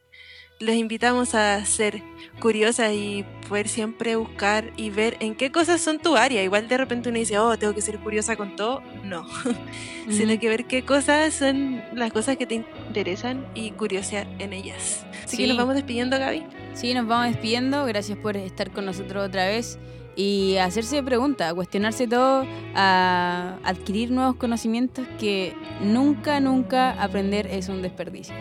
[0.64, 2.02] los invitamos a ser
[2.40, 6.42] curiosas y poder siempre buscar y ver en qué cosas son tu área.
[6.44, 8.82] Igual de repente uno dice, oh, tengo que ser curiosa con todo.
[9.04, 9.26] No,
[10.10, 15.06] sino que ver qué cosas son las cosas que te interesan y curiosear en ellas.
[15.24, 16.44] Así que nos vamos despidiendo, Gaby.
[16.74, 17.86] Sí, nos vamos despidiendo.
[17.86, 19.78] Gracias por estar con nosotros otra vez
[20.16, 22.46] y hacerse preguntas, a cuestionarse todo,
[22.76, 28.36] a adquirir nuevos conocimientos que nunca, nunca aprender es un desperdicio.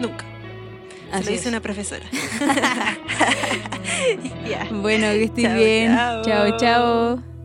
[0.00, 0.35] Nunca.
[1.18, 2.06] Así lo dice una profesora.
[4.70, 5.94] Bueno, que estés bien.
[5.94, 6.56] chao.
[6.58, 7.35] chao.